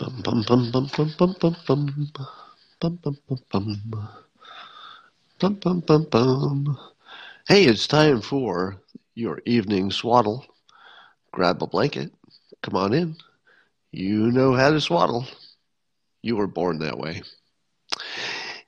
[0.00, 2.28] Bum, bum, bum, bum, bum, bum, bum, bum.
[2.80, 4.08] Bum, bum, bum, bum.
[5.38, 6.78] Bum, bum, bum, bum.
[7.46, 8.80] Hey, it's time for
[9.14, 10.46] your evening swaddle.
[11.32, 12.14] Grab a blanket.
[12.62, 13.16] Come on in.
[13.92, 15.26] You know how to swaddle.
[16.22, 17.20] You were born that way.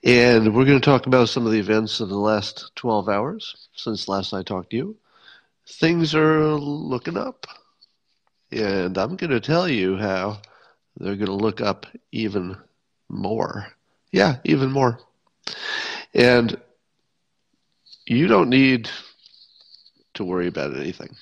[0.04, 3.68] And we're going to talk about some of the events of the last 12 hours
[3.74, 4.96] since last I talked to you.
[5.66, 7.46] Things are looking up.
[8.50, 10.42] And I'm going to tell you how
[11.02, 12.56] they're going to look up even
[13.08, 13.66] more.
[14.12, 15.00] Yeah, even more.
[16.14, 16.56] And
[18.06, 18.88] you don't need
[20.14, 21.16] to worry about anything.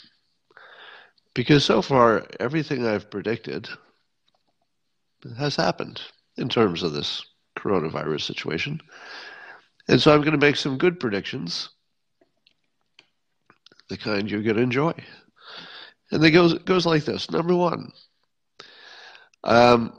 [1.32, 3.68] Because so far, everything I've predicted
[5.38, 6.02] has happened
[6.36, 7.24] in terms of this
[7.58, 8.80] coronavirus situation.
[9.88, 11.70] And so I'm going to make some good predictions,
[13.88, 14.92] the kind you're going to enjoy.
[16.10, 17.30] And it goes, goes like this.
[17.30, 17.92] Number one,
[19.44, 19.92] um,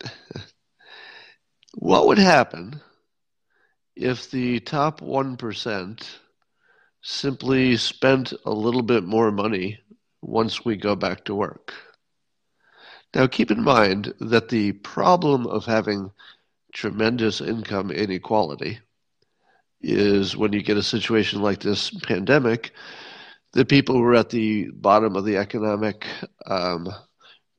[1.74, 2.80] what would happen
[3.96, 6.08] if the top 1%
[7.02, 9.78] simply spent a little bit more money
[10.22, 11.74] once we go back to work?
[13.14, 16.10] Now, keep in mind that the problem of having
[16.72, 18.80] tremendous income inequality
[19.80, 22.72] is when you get a situation like this pandemic,
[23.52, 26.06] the people who are at the bottom of the economic
[26.46, 26.88] um,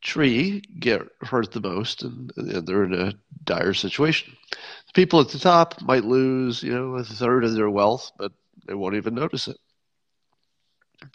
[0.06, 4.38] tree get hurt the most, and, and, they're in a dire situation.
[4.52, 8.32] The people at the top might lose, you know, a third of their wealth, but
[8.68, 9.58] they won't even notice it.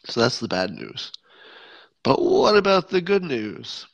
[0.05, 1.13] So that's the bad news.
[2.03, 3.87] But what about the good news?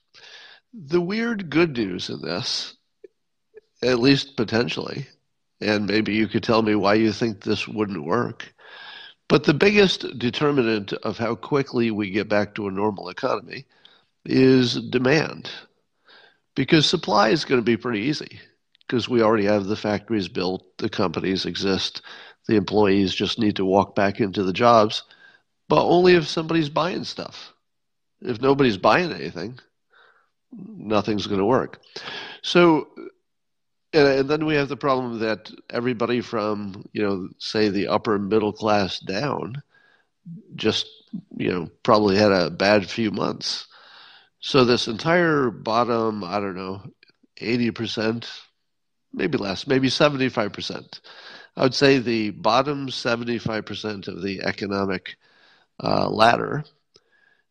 [0.72, 2.74] The weird good news in this,
[3.82, 5.06] at least potentially,
[5.60, 8.52] and maybe you could tell me why you think this wouldn't work.
[9.28, 13.66] But the biggest determinant of how quickly we get back to a normal economy
[14.30, 15.50] is demand.
[16.54, 18.40] Because supply is going to be pretty easy
[18.86, 22.02] because we already have the factories built, the companies exist,
[22.46, 25.02] the employees just need to walk back into the jobs,
[25.68, 27.52] but only if somebody's buying stuff.
[28.20, 29.58] If nobody's buying anything,
[30.52, 31.80] nothing's going to work.
[32.42, 32.88] So,
[33.92, 38.52] and then we have the problem that everybody from, you know, say the upper middle
[38.52, 39.62] class down
[40.54, 40.86] just,
[41.36, 43.66] you know, probably had a bad few months.
[44.46, 46.80] So this entire bottom, I don't know,
[47.40, 48.30] 80%,
[49.12, 51.00] maybe less, maybe 75%.
[51.56, 55.16] I would say the bottom 75% of the economic
[55.82, 56.62] uh, ladder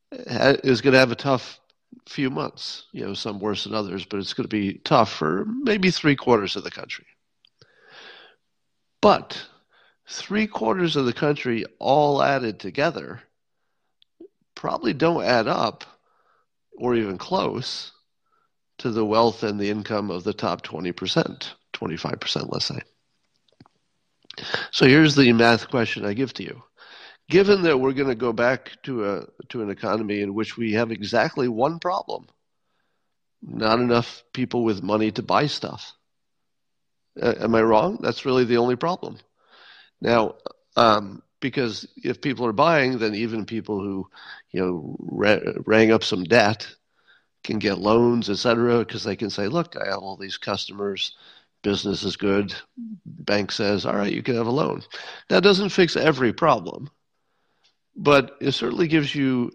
[0.09, 1.59] is going to have a tough
[2.07, 2.85] few months.
[2.93, 6.15] You know, some worse than others, but it's going to be tough for maybe three
[6.15, 7.07] quarters of the country.
[9.01, 9.45] But
[10.07, 13.21] three quarters of the country all added together
[14.55, 15.83] probably don't add up
[16.77, 17.91] or even close
[18.79, 22.79] to the wealth and the income of the top 20%, 25%, let's say.
[24.71, 26.63] So here's the math question I give to you.
[27.29, 30.73] Given that we're going to go back to a to an economy in which we
[30.73, 32.27] have exactly one problem
[33.41, 35.93] not enough people with money to buy stuff
[37.21, 37.97] uh, am i wrong?
[38.01, 39.17] That's really the only problem.
[40.01, 40.35] Now
[40.75, 44.07] um, because if people are buying then even people who
[44.51, 46.67] you know ra- rang up some debt
[47.43, 51.15] can get loans etc because they can say look i have all these customers.
[51.63, 52.53] Business is good.
[53.05, 54.83] Bank says all right you can have a loan.
[55.29, 56.89] That doesn't fix every problem
[57.95, 59.51] but it certainly gives you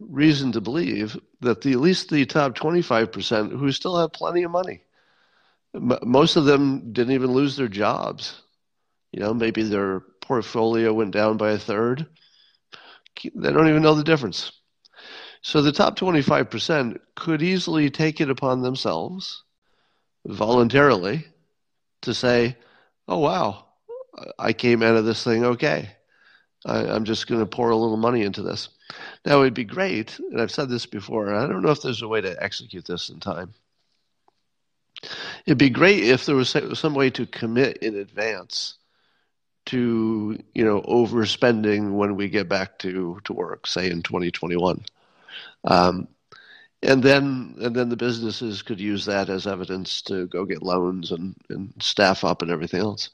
[0.00, 4.50] reason to believe that the, at least the top 25% who still have plenty of
[4.50, 4.82] money,
[5.74, 8.42] most of them didn't even lose their jobs.
[9.12, 12.06] You know, maybe their portfolio went down by a third.
[13.22, 14.52] They don't even know the difference.
[15.42, 19.42] So the top 25% could easily take it upon themselves
[20.26, 21.26] voluntarily
[22.02, 22.56] to say,
[23.08, 23.66] oh, wow,
[24.38, 25.90] I came out of this thing okay.
[26.64, 28.68] I, am just going to pour a little money into this.
[29.26, 32.08] Now, it'd be great, and I've said this before, I don't know if there's a
[32.08, 33.52] way to execute this in time.
[35.44, 38.78] It'd be great if there was some way to commit in advance
[39.66, 44.84] to, you know, overspending when we get back to, to work, say in 2021.
[45.64, 46.08] Um,
[46.82, 51.12] and then and then the businesses could use that as evidence to go get loans
[51.12, 53.10] and, and staff up and everything else.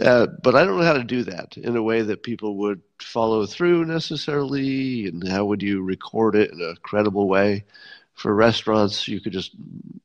[0.00, 2.82] Uh, but I don't know how to do that in a way that people would
[3.00, 7.64] follow through necessarily, and how would you record it in a credible way?
[8.14, 9.52] For restaurants, you could just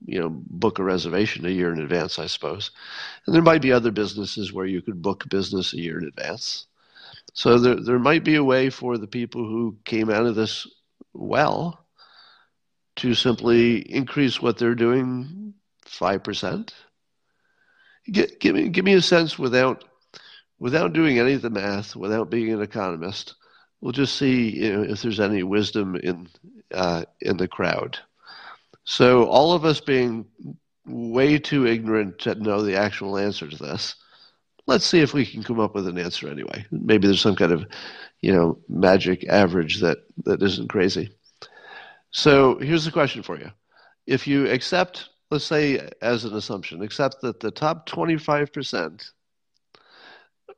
[0.06, 2.72] you know book a reservation a year in advance, I suppose,
[3.26, 6.66] and there might be other businesses where you could book business a year in advance.
[7.34, 10.68] So there there might be a way for the people who came out of this
[11.14, 11.86] well
[12.98, 15.54] to simply increase what they're doing
[15.86, 16.74] five percent.
[18.12, 19.84] Give me give me a sense without
[20.60, 23.36] without doing any of the math, without being an economist.
[23.82, 26.28] We'll just see you know, if there's any wisdom in
[26.74, 27.98] uh, in the crowd.
[28.84, 30.26] So all of us being
[30.86, 33.96] way too ignorant to know the actual answer to this.
[34.68, 36.66] Let's see if we can come up with an answer anyway.
[36.72, 37.66] Maybe there's some kind of,
[38.22, 41.12] you know, magic average that, that isn't crazy.
[42.12, 43.52] So here's the question for you.
[44.08, 49.12] If you accept, let's say as an assumption, accept that the top 25%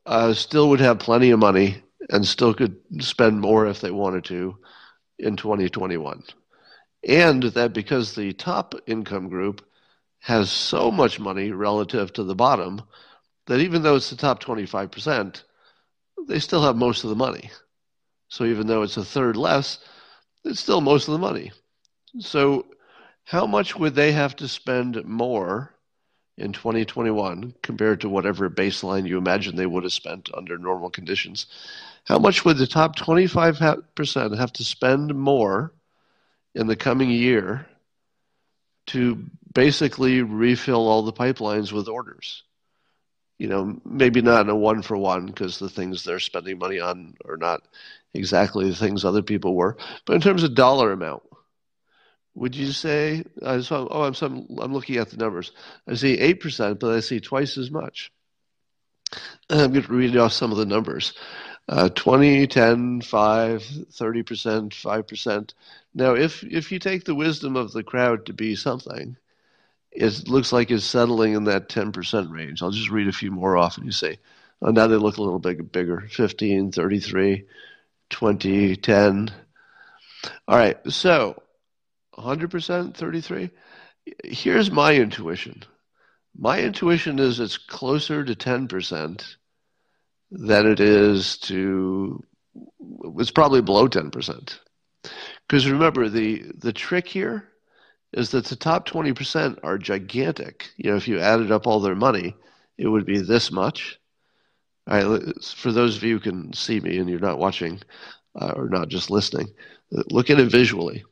[0.06, 4.24] uh, still would have plenty of money and still could spend more if they wanted
[4.26, 4.58] to
[5.22, 6.24] in 2021.
[7.08, 9.66] And that because the top income group
[10.20, 12.82] has so much money relative to the bottom,
[13.48, 15.44] that even though it's the top 25%,
[16.28, 17.50] they still have most of the money.
[18.28, 19.80] So even though it's a third less,
[20.44, 21.52] it's still most of the money.
[22.20, 22.66] So,
[23.24, 25.74] how much would they have to spend more
[26.38, 31.46] in 2021 compared to whatever baseline you imagine they would have spent under normal conditions?
[32.06, 35.74] How much would the top 25% have to spend more
[36.56, 37.68] in the coming year
[38.88, 42.44] to basically refill all the pipelines with orders?
[43.38, 46.80] You know, maybe not in a one for one because the things they're spending money
[46.80, 47.62] on are not
[48.14, 49.78] exactly the things other people were.
[50.06, 51.24] But in terms of dollar amount,
[52.36, 53.24] would you say?
[53.42, 55.52] Uh, so, oh, I'm some, I'm looking at the numbers.
[55.88, 58.12] I see eight percent, but I see twice as much.
[59.50, 61.14] I'm going to read off some of the numbers.
[61.72, 65.54] Uh, 20, 10, 5, 30%, 5%.
[65.94, 69.16] Now, if, if you take the wisdom of the crowd to be something,
[69.90, 72.62] it looks like it's settling in that 10% range.
[72.62, 74.20] I'll just read a few more off and you say,
[74.62, 77.46] oh, now they look a little bit bigger 15, 33,
[78.10, 79.32] 20, 10.
[80.50, 81.42] All right, so
[82.18, 83.50] 100%, 33.
[84.26, 85.64] Here's my intuition.
[86.38, 89.36] My intuition is it's closer to 10%
[90.32, 92.24] than it is to,
[93.18, 94.60] it's probably below 10%.
[95.48, 97.50] Because remember, the, the trick here
[98.14, 100.70] is that the top 20% are gigantic.
[100.78, 102.36] You know, if you added up all their money,
[102.78, 104.00] it would be this much.
[104.88, 107.80] For those of you who can see me and you're not watching
[108.40, 109.48] uh, or not just listening,
[109.92, 111.04] look at it visually.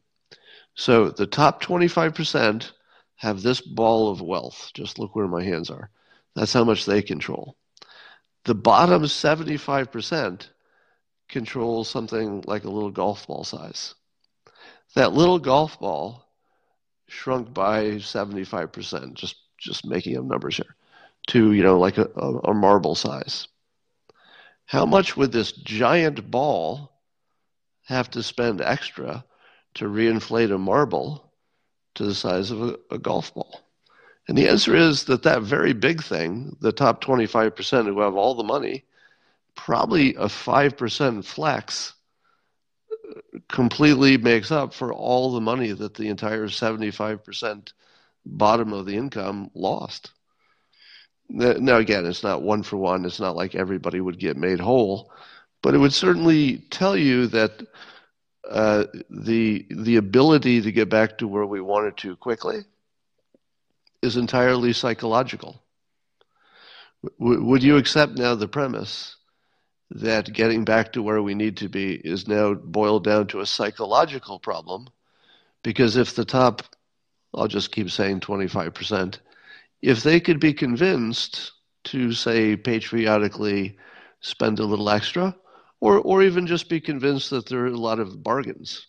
[0.76, 2.72] So the top 25%
[3.18, 4.72] have this ball of wealth.
[4.74, 5.90] Just look where my hands are.
[6.36, 7.58] That's how much they control.
[8.46, 10.48] The bottom 75%
[11.28, 13.96] control something like a little golf ball size.
[14.96, 16.26] That little golf ball
[17.08, 20.76] shrunk by 75%, just, just making up numbers here,
[21.28, 23.48] to, you know, like a, a marble size.
[24.66, 26.92] How much would this giant ball
[27.86, 29.26] have to spend extra
[29.76, 31.34] to reinflate a marble
[31.96, 33.62] to the size of a, a, golf ball?
[34.30, 38.36] And the answer is that that very big thing, the top 25% who have all
[38.36, 38.86] the money,
[39.56, 41.96] probably a 5% flex
[43.48, 47.74] completely makes up for all the money that the entire 75%
[48.24, 50.12] bottom of the income lost.
[51.28, 53.06] Now, again, it's not one for one.
[53.06, 55.12] It's not like everybody would get made whole,
[55.64, 57.66] but it would certainly tell you that
[58.48, 62.66] uh, the the ability to get back to where we wanted to quickly
[64.02, 65.64] is entirely psychological.
[67.20, 69.16] W- would you accept now the premise
[69.92, 73.46] that getting back to where we need to be is now boiled down to a
[73.46, 74.88] psychological problem?
[75.64, 76.64] Because if the top,
[77.34, 79.20] I'll just keep saying 25%,
[79.82, 81.54] if they could be convinced
[81.86, 83.78] to say patriotically
[84.22, 85.36] spend a little extra,
[85.80, 88.88] or or even just be convinced that there are a lot of bargains,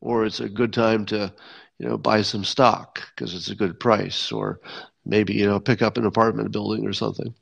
[0.00, 1.34] or it's a good time to
[1.78, 4.60] you know buy some stock because it's a good price, or
[5.04, 7.34] maybe you know pick up an apartment building or something.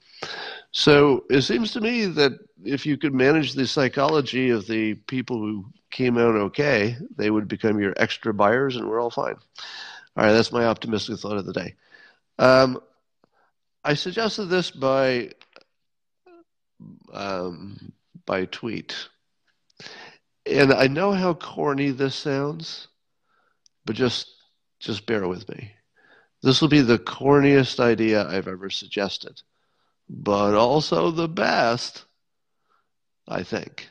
[0.72, 2.32] So it seems to me that
[2.64, 7.48] if you could manage the psychology of the people who came out okay, they would
[7.48, 9.36] become your extra buyers, and we're all fine.
[10.16, 11.74] All right, that's my optimistic thought of the day.
[12.38, 12.80] Um,
[13.84, 15.32] I suggested this by
[17.12, 17.92] um,
[18.26, 19.08] by tweet,
[20.46, 22.88] and I know how corny this sounds,
[23.84, 24.28] but just
[24.80, 25.72] just bear with me.
[26.42, 29.40] This will be the corniest idea I've ever suggested,
[30.08, 32.04] but also the best,
[33.28, 33.88] I think.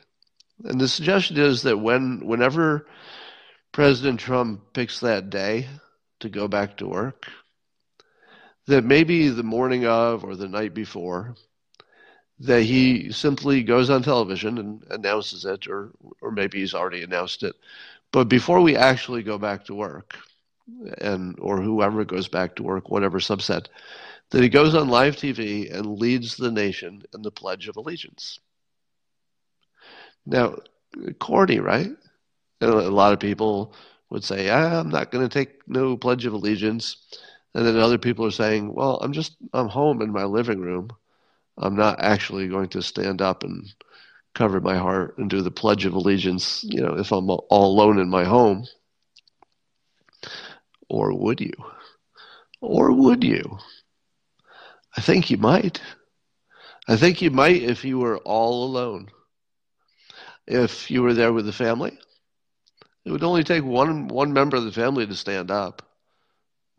[0.63, 2.87] And the suggestion is that when whenever
[3.71, 5.67] President Trump picks that day
[6.19, 7.27] to go back to work,
[8.67, 11.35] that maybe the morning of or the night before,
[12.39, 17.43] that he simply goes on television and announces it, or or maybe he's already announced
[17.43, 17.55] it.
[18.11, 20.17] But before we actually go back to work,
[20.99, 23.67] and or whoever goes back to work, whatever subset,
[24.31, 28.39] that he goes on live TV and leads the nation in the Pledge of Allegiance.
[30.25, 30.55] Now,
[31.19, 31.91] corny, right?
[32.61, 33.73] A lot of people
[34.09, 36.97] would say, ah, "I'm not going to take no Pledge of Allegiance,"
[37.53, 40.89] and then other people are saying, "Well, I'm just I'm home in my living room."
[41.57, 43.67] I'm not actually going to stand up and
[44.33, 47.99] cover my heart and do the Pledge of Allegiance, you know, if I'm all alone
[47.99, 48.65] in my home.
[50.89, 51.53] Or would you?
[52.61, 53.57] Or would you?
[54.95, 55.81] I think you might.
[56.87, 59.09] I think you might if you were all alone.
[60.47, 61.97] If you were there with the family,
[63.05, 65.81] it would only take one one member of the family to stand up.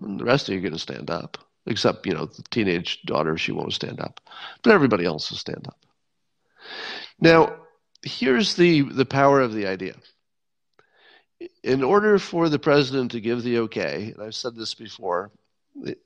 [0.00, 3.02] And the rest of you are going to stand up except you know the teenage
[3.02, 4.20] daughter she won't stand up
[4.62, 5.78] but everybody else will stand up
[7.20, 7.54] now
[8.02, 9.94] here's the the power of the idea
[11.62, 15.30] in order for the president to give the okay and i've said this before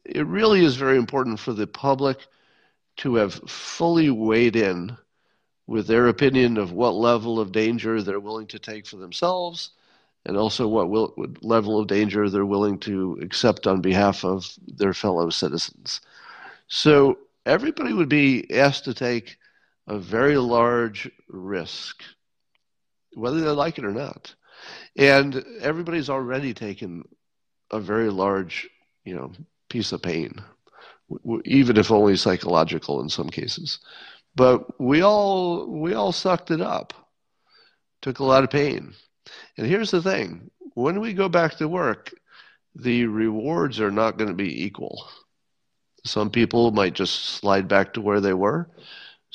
[0.05, 2.27] it really is very important for the public
[2.97, 4.97] to have fully weighed in
[5.67, 9.71] with their opinion of what level of danger they're willing to take for themselves
[10.25, 14.53] and also what, will, what level of danger they're willing to accept on behalf of
[14.67, 16.01] their fellow citizens.
[16.69, 19.37] So everybody would be asked to take
[19.87, 22.02] a very large risk,
[23.14, 24.35] whether they like it or not.
[24.97, 27.05] And everybody's already taken
[27.71, 28.69] a very large,
[29.05, 29.33] you know,
[29.69, 30.40] piece of pain,
[31.45, 33.78] even if only psychological in some cases.
[34.35, 36.93] But we all we all sucked it up,
[38.02, 38.95] took a lot of pain.
[39.57, 42.12] And here's the thing when we go back to work,
[42.75, 45.09] the rewards are not going to be equal.
[46.05, 48.71] Some people might just slide back to where they were.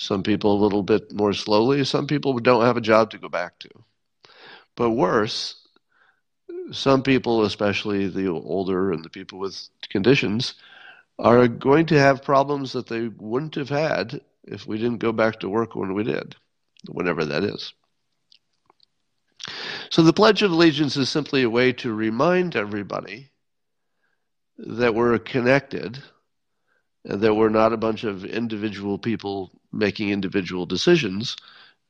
[0.01, 1.85] Some people a little bit more slowly.
[1.85, 3.69] Some people don't have a job to go back to.
[4.75, 5.67] But worse,
[6.71, 10.55] some people, especially the older and the people with conditions,
[11.19, 15.39] are going to have problems that they wouldn't have had if we didn't go back
[15.41, 16.35] to work when we did,
[16.87, 17.71] whenever that is.
[19.91, 23.29] So the Pledge of Allegiance is simply a way to remind everybody
[24.57, 26.01] that we're connected
[27.03, 31.35] that we're not a bunch of individual people making individual decisions.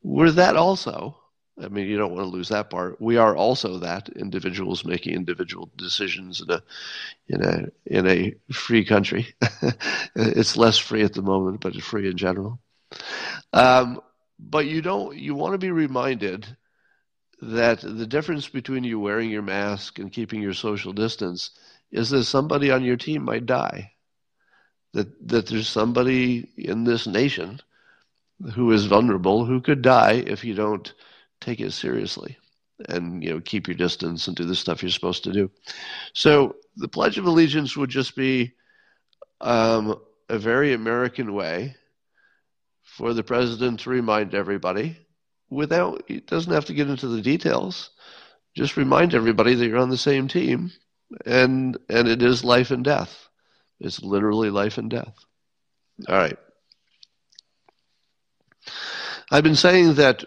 [0.04, 1.18] We're that also.
[1.62, 3.00] I mean, you don't want to lose that part.
[3.02, 6.64] We are also that individuals making individual decisions in a
[7.28, 9.28] in a in a free country.
[10.16, 12.60] it's less free at the moment, but it's free in general.
[13.54, 14.02] Um,
[14.40, 15.16] but you don't.
[15.18, 16.58] You want to be reminded
[17.42, 21.52] that the difference between you wearing your mask and keeping your social distance
[21.92, 23.92] is that somebody on your team might die.
[24.94, 27.62] That that there's somebody in this nation
[28.56, 30.94] who is vulnerable who could die if you don't
[31.40, 32.38] take it seriously
[32.90, 35.50] and you know keep your distance and do the stuff you're supposed to do.
[36.14, 38.54] So the Pledge of Allegiance would just be
[39.40, 41.76] um, a very American way
[42.84, 44.98] for the president to remind everybody
[45.50, 47.92] without it doesn't have to get into the details.
[48.56, 50.72] Just remind everybody that you're on the same team,
[51.26, 53.28] and and it is life and death.
[53.82, 55.14] It's literally life and death.
[56.08, 56.38] All right.
[59.32, 60.24] I've been saying that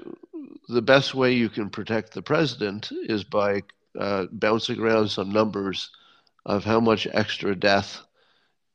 [0.68, 3.62] the best way you can protect the president is by
[3.98, 5.90] uh, bouncing around some numbers
[6.44, 8.00] of how much extra death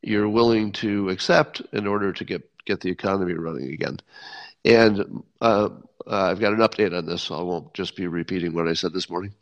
[0.02, 3.98] you're willing to accept in order to get get the economy running again.
[4.64, 5.70] And uh,
[6.06, 8.74] uh, I've got an update on this, so I won't just be repeating what I
[8.74, 9.34] said this morning.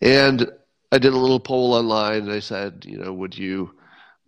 [0.00, 0.50] And
[0.90, 3.72] I did a little poll online, and I said, you know, would you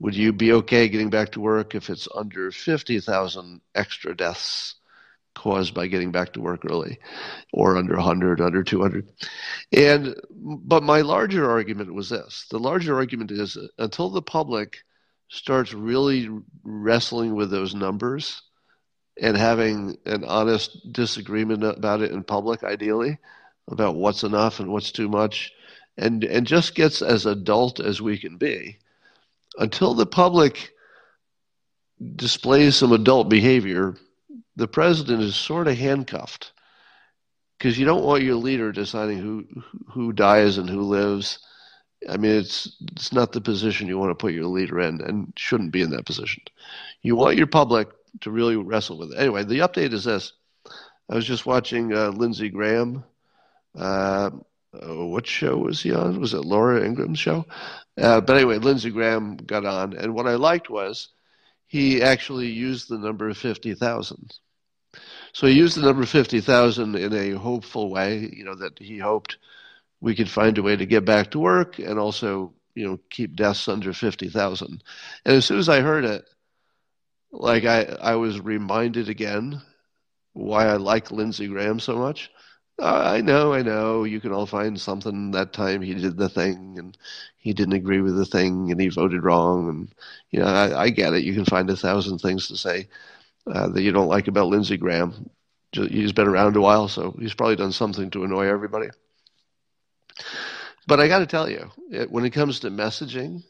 [0.05, 4.75] would you be okay getting back to work if it's under fifty thousand extra deaths
[5.35, 6.99] caused by getting back to work early,
[7.55, 9.11] or under hundred, under two hundred?
[9.73, 14.85] And but my larger argument was this: the larger argument is until the public
[15.31, 16.29] starts really
[16.65, 18.43] wrestling with those numbers
[19.19, 23.17] and having an honest disagreement about it in public, ideally,
[23.69, 25.51] about what's enough and what's too much,
[25.97, 28.77] and and just gets as adult as we can be,
[29.59, 30.73] until the public
[32.17, 33.97] displays some adult behavior,
[34.57, 36.53] the president is sort of handcuffed
[37.59, 39.45] because you don't want your leader deciding who
[39.91, 41.39] who dies and who lives
[42.09, 45.33] I mean, it's it's not the position you want to put your leader in, and
[45.37, 46.43] shouldn't be in that position.
[47.03, 47.89] You want your public
[48.21, 49.19] to really wrestle with it.
[49.19, 50.33] Anyway, the update is this:
[51.09, 53.05] I was just watching uh, Lindsey Graham.
[53.75, 54.31] Uh,
[54.83, 56.21] oh, what show was he on?
[56.21, 57.47] Was it Laura Ingraham's show?
[57.97, 61.09] Uh, but anyway, Lindsey Graham got on, and what I liked was
[61.67, 64.35] he actually used the number fifty thousand.
[65.33, 68.31] So he used the number fifty thousand in a hopeful way.
[68.33, 69.39] You know that he hoped
[70.05, 73.35] we could find a way to get back to work and also you know keep
[73.35, 74.83] deaths under 50,000
[75.25, 76.29] and as soon as i heard it
[77.33, 79.63] like i i was reminded again
[80.35, 82.31] why i like lindsey graham so much
[82.81, 84.05] i know i know.
[84.05, 86.97] You can all find something that time he did the thing and
[87.37, 89.95] he didn't agree with the thing and he voted wrong and
[90.31, 91.25] you know i, I get it.
[91.25, 92.89] You can find a thousand things to say
[93.47, 95.31] uh, that you don't like about lindsey graham.
[95.73, 98.89] He's been around a while so he's probably done something to annoy everybody.
[100.87, 103.43] But I got to tell you, it, when it comes to messaging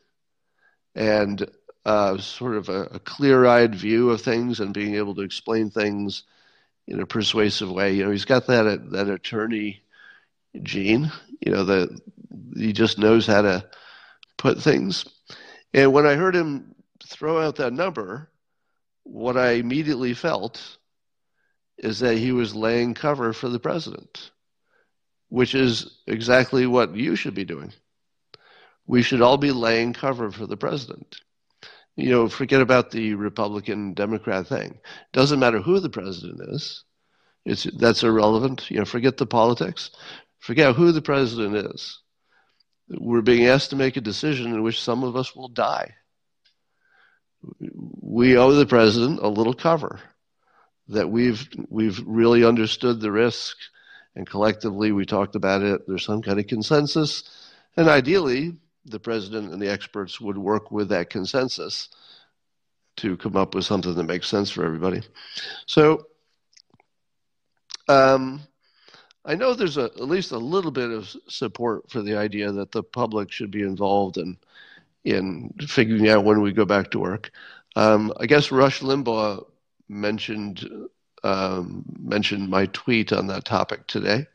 [0.95, 1.47] and
[1.85, 5.71] uh, sort of a, a clear eyed view of things and being able to explain
[5.71, 6.25] things
[6.87, 9.83] in a persuasive way, you know, he's got that, that attorney
[10.63, 11.11] gene,
[11.41, 12.01] you know, that
[12.57, 13.65] he just knows how to
[14.37, 15.07] put things.
[15.73, 16.75] And when I heard him
[17.07, 18.31] throw out that number,
[19.03, 20.79] what I immediately felt
[21.79, 24.31] is that he was laying cover for the president
[25.35, 27.73] which is exactly what you should be doing.
[28.87, 31.17] We should all be laying cover for the president.
[31.97, 34.81] You know, forget about the Republican Democrat thing.
[35.13, 36.85] Doesn't matter who the president is.
[37.45, 38.71] It's that's irrelevant.
[38.71, 39.91] You know, forget the politics.
[40.41, 42.01] Forget who the president is.
[42.89, 45.95] We're being asked to make a decision in which some of us will die.
[47.61, 50.01] We owe the president a little cover
[50.89, 53.57] that we've we've really understood the risk
[54.17, 55.87] and collectively we talked about it.
[55.87, 57.25] There's some kind of consensus,
[57.77, 58.57] and ideally,
[58.87, 61.89] the president and the experts would work with that consensus
[62.97, 65.03] to come up with something that makes sense for everybody.
[65.67, 66.07] So,
[67.89, 68.41] um,
[69.25, 72.73] I know there's a, at least a little bit of support for the idea that
[72.73, 74.37] the public should be involved in
[75.05, 77.31] in figuring out when we go back to work.
[77.77, 79.45] Um, I guess Rush Limbaugh
[79.89, 80.69] mentioned
[81.23, 84.27] um, mentioned my tweet on that topic today.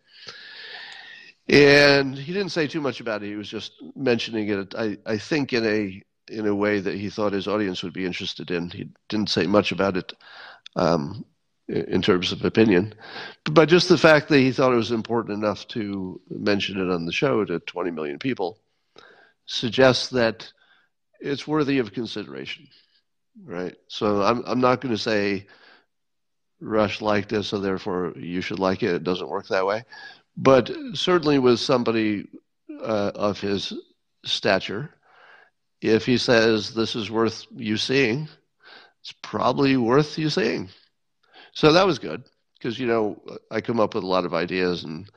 [1.49, 3.27] And he didn't say too much about it.
[3.27, 4.75] He was just mentioning it.
[4.77, 8.05] I, I think in a in a way that he thought his audience would be
[8.05, 8.69] interested in.
[8.69, 10.13] He didn't say much about it
[10.75, 11.25] um,
[11.67, 12.93] in terms of opinion,
[13.45, 17.05] but just the fact that he thought it was important enough to mention it on
[17.07, 18.59] the show to 20 million people
[19.47, 20.51] suggests that
[21.19, 22.67] it's worthy of consideration,
[23.43, 23.75] right?
[23.87, 25.47] So I'm I'm not going to say
[26.61, 28.93] Rush liked it, so therefore you should like it.
[28.93, 29.85] It doesn't work that way.
[30.41, 32.27] But certainly with somebody
[32.81, 33.73] uh, of his
[34.23, 34.89] stature,
[35.81, 38.29] if he says this is worth you seeing,
[39.01, 40.69] it's probably worth you seeing.
[41.51, 42.23] So that was good
[42.57, 43.21] because, you know,
[43.51, 45.09] I come up with a lot of ideas and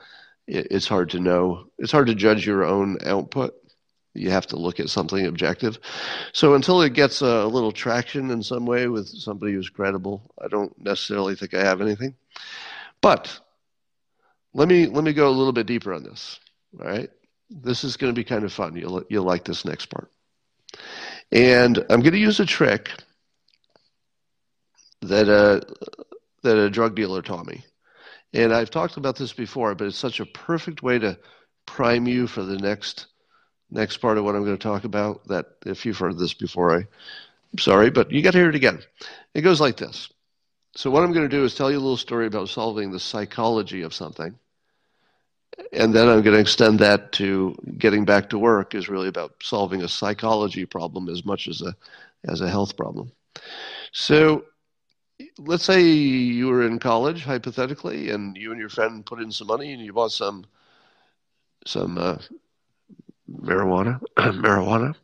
[0.45, 3.53] it's hard to know, it's hard to judge your own output
[4.13, 5.79] you have to look at something objective.
[6.33, 10.47] So until it gets a, little traction in some way with somebody who's credible, I
[10.47, 12.15] don't necessarily think I have anything.
[13.01, 13.39] But
[14.53, 16.39] let me let me go a little bit deeper on this.
[16.79, 17.09] All right,
[17.49, 18.75] this is going to be kind of fun.
[18.75, 20.11] You'll you'll like this next part.
[21.31, 22.91] And I'm going to use a trick
[25.01, 25.65] that a
[26.43, 27.63] that a drug dealer taught me.
[28.33, 31.17] And I've talked about this before, but it's such a perfect way to
[31.65, 33.07] prime you for the next
[33.71, 36.77] next part of what I'm going to talk about that if you've heard this before,
[36.77, 38.79] I, I'm sorry, but you got to hear it again.
[39.33, 40.09] It goes like this.
[40.75, 42.99] So what I'm going to do is tell you a little story about solving the
[42.99, 44.37] psychology of something.
[45.71, 49.35] And then I'm going to extend that to getting back to work is really about
[49.41, 51.75] solving a psychology problem as much as a
[52.27, 53.11] as a health problem.
[53.91, 54.45] So
[55.37, 59.47] let's say you were in college hypothetically and you and your friend put in some
[59.47, 60.45] money and you bought some
[61.65, 62.17] some uh,
[63.31, 64.95] marijuana, marijuana,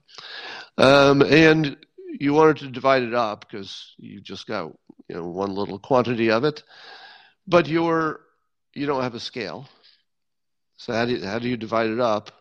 [0.78, 1.78] um, and
[2.20, 4.74] you wanted to divide it up because you just got
[5.08, 6.64] you know one little quantity of it,
[7.48, 8.22] but you're
[8.74, 9.68] you don't have a scale.
[10.80, 12.32] So how do you, how do you divide it up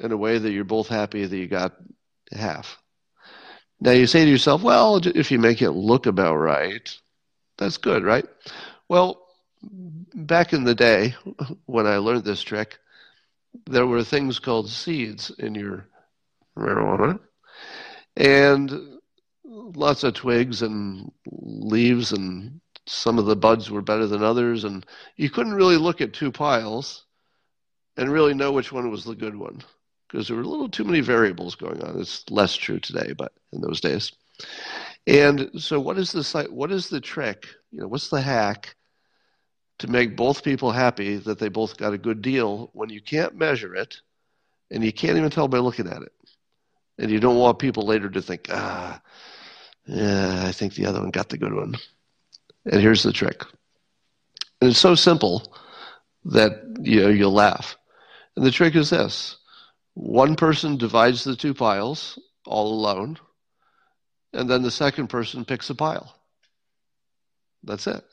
[0.00, 1.74] in a way that you're both happy that you got
[2.30, 2.78] half?
[3.80, 6.88] Now you say to yourself, well, if you make it look about right,
[7.58, 8.24] that's good, right?
[8.88, 9.26] Well,
[10.14, 11.16] back in the day
[11.66, 12.78] when I learned this trick,
[13.66, 15.88] there were things called seeds in your
[16.56, 17.18] marijuana,
[18.16, 18.70] and
[19.44, 24.86] lots of twigs and leaves, and some of the buds were better than others, and
[25.16, 27.04] you couldn't really look at two piles
[27.98, 29.62] and really know which one was the good one.
[30.08, 32.00] because there were a little too many variables going on.
[32.00, 34.12] It's less true today, but in those days.
[35.06, 37.46] And so, what is the what is the trick?
[37.72, 38.76] You know, what's the hack
[39.80, 43.36] to make both people happy that they both got a good deal when you can't
[43.36, 44.00] measure it,
[44.70, 46.12] and you can't even tell by looking at it,
[46.98, 49.00] and you don't want people later to think, ah,
[49.86, 51.76] yeah, I think the other one got the good one.
[52.66, 53.42] And here's the trick.
[54.60, 55.54] And it's so simple
[56.26, 57.77] that you know you'll laugh.
[58.38, 59.36] And the trick is this:
[59.94, 63.18] one person divides the two piles all alone,
[64.32, 66.14] and then the second person picks a pile.
[67.64, 68.04] That's it.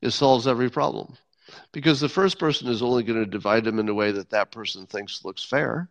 [0.00, 1.16] It solves every problem.
[1.72, 4.52] Because the first person is only going to divide them in a way that that
[4.52, 5.90] person thinks looks fair.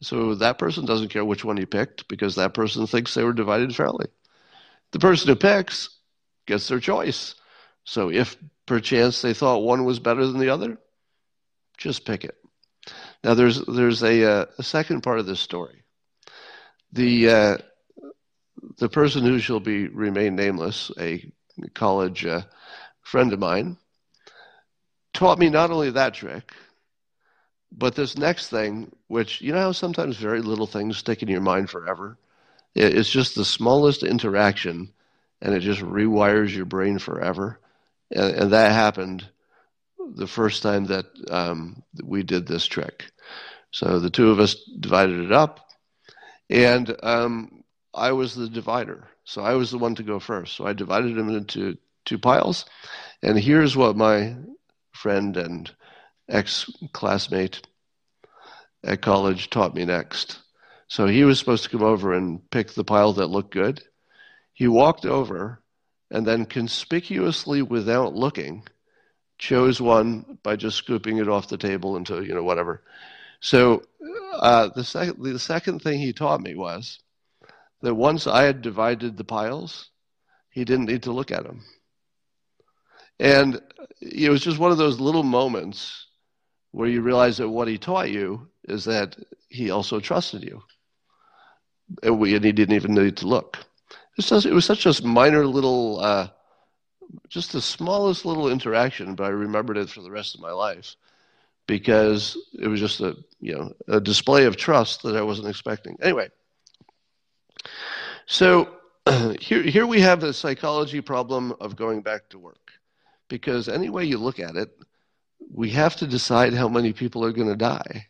[0.00, 3.34] So that person doesn't care which one he picked because that person thinks they were
[3.34, 4.06] divided fairly.
[4.92, 5.90] The person who picks
[6.46, 7.34] gets their choice.
[7.84, 10.78] So if perchance they thought one was better than the other,
[11.76, 12.38] just pick it.
[13.24, 15.82] Now there's there's a, uh, a second part of this story.
[16.92, 17.58] The uh,
[18.78, 21.32] the person who shall be remain nameless, a
[21.74, 22.42] college uh,
[23.02, 23.78] friend of mine,
[25.14, 26.52] taught me not only that trick,
[27.72, 31.40] but this next thing, which you know how sometimes very little things stick in your
[31.40, 32.18] mind forever.
[32.74, 34.92] It's just the smallest interaction,
[35.40, 37.60] and it just rewires your brain forever
[38.10, 39.28] and, and that happened
[40.16, 43.10] the first time that um, we did this trick.
[43.74, 45.68] So the two of us divided it up,
[46.48, 49.08] and um, I was the divider.
[49.24, 50.54] So I was the one to go first.
[50.54, 52.66] So I divided them into two piles,
[53.20, 54.36] and here's what my
[54.92, 55.68] friend and
[56.28, 57.66] ex classmate
[58.84, 60.38] at college taught me next.
[60.86, 63.82] So he was supposed to come over and pick the pile that looked good.
[64.52, 65.60] He walked over
[66.12, 68.68] and then conspicuously without looking
[69.36, 72.84] chose one by just scooping it off the table into you know whatever
[73.44, 73.82] so
[74.32, 76.98] uh, the second the second thing he taught me was
[77.82, 79.90] that once i had divided the piles
[80.50, 81.62] he didn't need to look at them
[83.20, 83.60] and
[84.00, 86.06] it was just one of those little moments
[86.72, 89.16] where you realize that what he taught you is that
[89.48, 90.62] he also trusted you.
[92.02, 93.58] And, we, and he didn't even need to look.
[94.18, 96.28] Just, it was such a minor little, uh,
[97.28, 100.96] just the smallest little interaction, but I remembered it for the rest of my life
[101.66, 105.96] because it was just a you know a display of trust that I wasn't expecting.
[106.02, 106.28] Anyway,
[108.26, 108.68] so
[109.40, 112.72] here here we have the psychology problem of going back to work
[113.28, 114.70] because any way you look at it,
[115.52, 118.06] we have to decide how many people are going to die,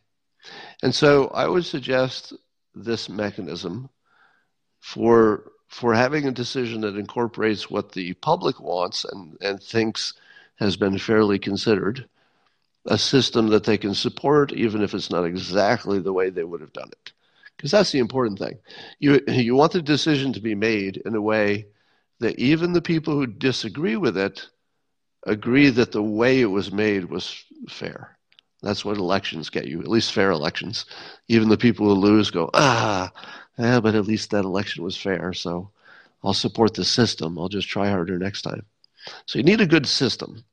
[0.82, 2.32] and so I would suggest
[2.74, 3.88] this mechanism
[4.80, 10.14] for for having a decision that incorporates what the public wants and, and thinks
[10.56, 12.08] has been fairly considered,
[12.86, 16.60] a system that they can support, even if it's not exactly the way they would
[16.60, 17.12] have done it.
[17.56, 18.58] Because that's the important thing.
[18.98, 21.66] You, you want the decision to be made in a way
[22.20, 24.48] that even the people who disagree with it
[25.26, 28.16] agree that the way it was made was fair.
[28.62, 30.86] That's what elections get you, at least fair elections.
[31.28, 33.12] Even the people who lose go, ah,
[33.58, 35.70] yeah, but at least that election was fair, so
[36.22, 37.38] I'll support the system.
[37.38, 38.64] I'll just try harder next time.
[39.26, 40.44] So you need a good system.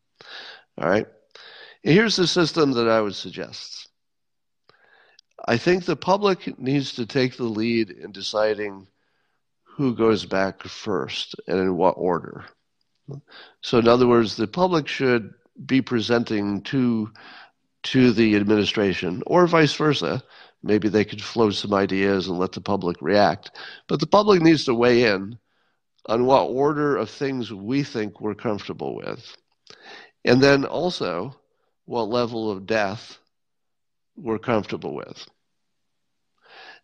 [0.77, 1.07] All right.
[1.83, 3.89] Here's the system that I would suggest.
[5.47, 8.87] I think the public needs to take the lead in deciding
[9.63, 12.45] who goes back first and in what order.
[13.61, 15.33] So, in other words, the public should
[15.65, 17.11] be presenting to
[17.83, 20.23] to the administration, or vice versa,
[20.63, 23.51] Maybe they could float some ideas and let the public react.
[23.87, 25.37] But the public needs to weigh in
[26.07, 29.35] on what order of things we think we're comfortable with.
[30.23, 31.35] And then also
[31.91, 33.17] what level of death
[34.15, 35.27] we're comfortable with.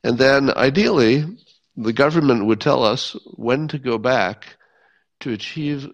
[0.03, 1.23] And then ideally,
[1.77, 4.57] the government would tell us when to go back
[5.21, 5.89] to achieve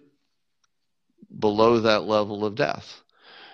[1.38, 3.02] below that level of death.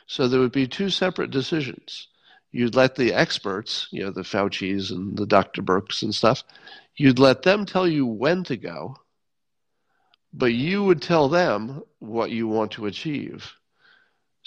[0.07, 2.09] So there would be two separate decisions
[2.53, 5.61] you'd let the experts, you know, the Fauci's and the Dr.
[5.61, 6.43] Birx and stuff,
[6.97, 8.97] you'd let them tell you when to go,
[10.33, 13.53] but you would tell them what you want to achieve.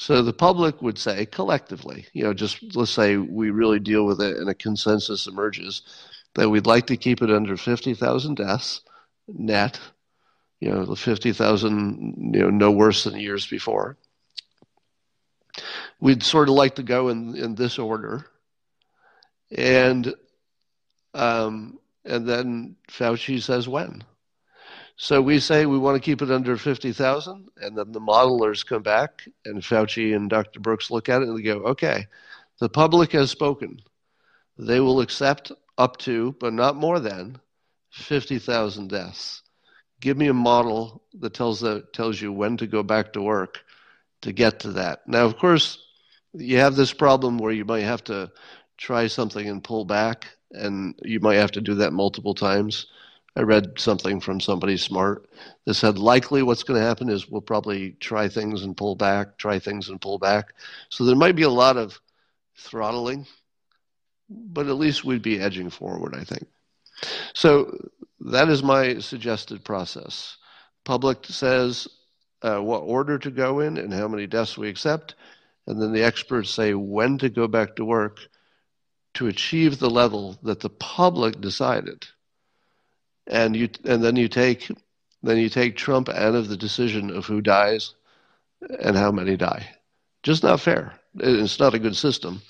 [0.04, 4.22] So the public would say collectively, you know, just let's say we really deal with
[4.22, 5.82] it and a consensus emerges
[6.36, 8.82] that we'd like to keep it under 50,000 deaths
[9.30, 9.80] net,
[10.60, 13.98] you know, the 50,000, you know, no worse than years before
[16.00, 18.26] we'd sort of like to go in, in this order.
[19.56, 20.14] And
[21.14, 24.04] um, and then Fauci says when.
[24.96, 28.84] So we say we want to keep it under 50,000, and then the modelers come
[28.84, 30.60] back, and Fauci and Dr.
[30.60, 32.06] Birx look at it and they go, okay,
[32.60, 33.80] the public has spoken.
[34.58, 37.40] they will accept up to, but not more than,
[37.92, 39.42] 50,000 deaths.
[40.00, 43.60] Give me a model that tells, that tells you when to go back to work
[44.22, 45.08] to get to that.
[45.08, 45.78] Now, of course,
[46.34, 48.32] you have this problem where you might have to
[48.78, 52.88] try something and pull back, and you might have to do that multiple times.
[53.36, 55.28] I read something from somebody smart
[55.66, 59.38] that said likely what's going to happen is we'll probably try things and pull back,
[59.38, 60.54] try things and pull back.
[60.90, 62.00] So there might be a lot of
[62.56, 63.26] throttling,
[64.30, 66.48] but at least we'd be edging forward, I think.
[67.34, 70.38] So that is my suggested process.
[70.84, 71.88] Public says
[72.44, 75.16] uh, what order to go in and how many deaths we accept,
[75.66, 78.20] and then the experts say when to go back to work
[79.16, 82.06] to achieve the level that the public decided.
[83.28, 84.70] And you and then you take
[85.22, 87.96] then you take Trump out of the decision of who dies
[88.82, 89.68] and how many die.
[90.24, 90.94] Just not fair.
[91.16, 92.42] It's not a good system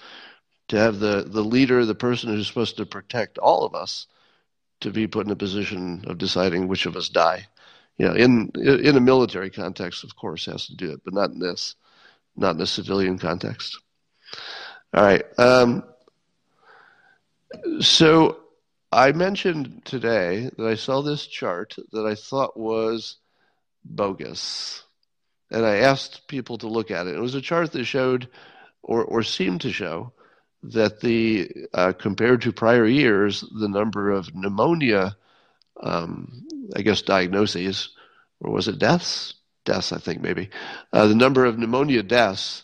[0.69, 4.07] to have the, the leader, the person who's supposed to protect all of us,
[4.81, 7.47] to be put in a position of deciding which of us die.
[7.97, 11.29] You know, in in a military context, of course, has to do it, but not
[11.29, 11.75] in this,
[12.35, 13.79] not in a civilian context.
[14.93, 15.23] All right.
[15.37, 15.83] Um,
[17.79, 18.39] so
[18.93, 23.17] I mentioned today that I saw this chart that I thought was
[23.83, 24.83] bogus.
[25.49, 27.15] And I asked people to look at it.
[27.15, 28.29] It was a chart that showed,
[28.83, 30.13] or, or seemed to show,
[30.63, 35.17] that the uh, compared to prior years, the number of pneumonia,
[35.81, 37.89] um, I guess, diagnoses,
[38.39, 39.33] or was it deaths?
[39.65, 40.49] Deaths, I think maybe.
[40.91, 42.63] Uh, the number of pneumonia deaths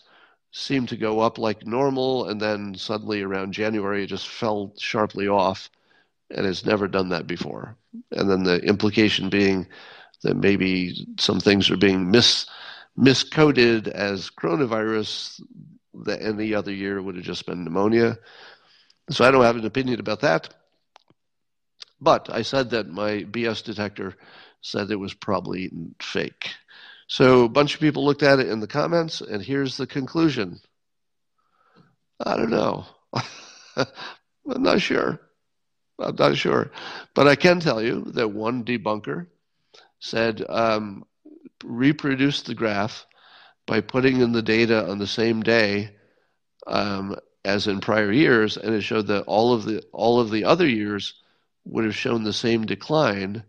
[0.52, 5.28] seemed to go up like normal, and then suddenly around January it just fell sharply
[5.28, 5.70] off,
[6.30, 7.76] and it's never done that before.
[8.12, 9.66] And then the implication being
[10.22, 12.46] that maybe some things are being mis
[12.98, 15.40] miscoded as coronavirus
[16.04, 18.18] that any other year would have just been pneumonia.
[19.10, 20.52] So I don't have an opinion about that.
[22.00, 24.16] But I said that my BS detector
[24.62, 26.50] said it was probably fake.
[27.06, 30.60] So a bunch of people looked at it in the comments, and here's the conclusion.
[32.24, 32.86] I don't know.
[33.76, 35.20] I'm not sure.
[36.00, 36.70] I'm not sure.
[37.14, 39.26] But I can tell you that one debunker
[39.98, 41.04] said um,
[41.62, 43.06] reproduce the graph
[43.66, 45.90] by putting in the data on the same day
[46.66, 50.44] um, as in prior years, and it showed that all of the all of the
[50.44, 51.14] other years
[51.64, 53.42] would have shown the same decline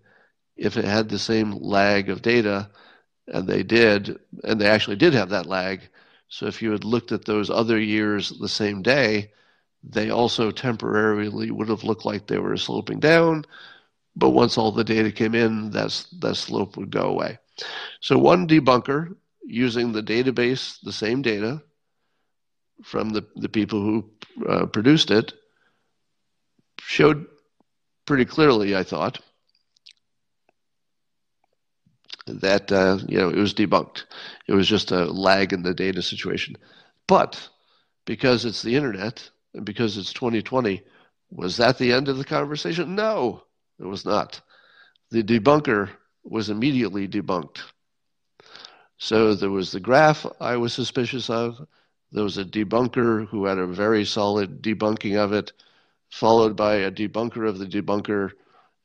[0.58, 2.70] if it had the same lag of data
[3.28, 5.82] and they did, and they actually did have that lag.
[6.28, 9.32] So if you had looked at those other years the same day,
[9.84, 13.46] they also temporarily would have looked like they were sloping down.
[14.16, 17.40] But once all the data came in, that's, that slope would go away.
[18.02, 21.64] So one debunker using the database, the same data
[22.84, 24.10] from the, the people who
[24.48, 25.34] uh, produced it,
[26.82, 27.26] showed
[28.06, 29.20] pretty clearly, I thought,
[32.28, 34.06] that uh, you know it was debunked.
[34.48, 36.56] It was just a lag in the data situation.
[37.08, 37.50] But
[38.06, 39.31] because it's the internet
[39.64, 40.84] because it's 2020,
[41.32, 42.96] was that the end of the conversation?
[42.96, 43.44] No,
[43.80, 44.42] it was not.
[45.12, 45.90] The debunker
[46.24, 47.62] was immediately debunked.
[48.98, 51.68] So there was the graph I was suspicious of.
[52.12, 55.54] There was a debunker who had a very solid debunking of it,
[56.10, 58.32] followed by a debunker of the debunker.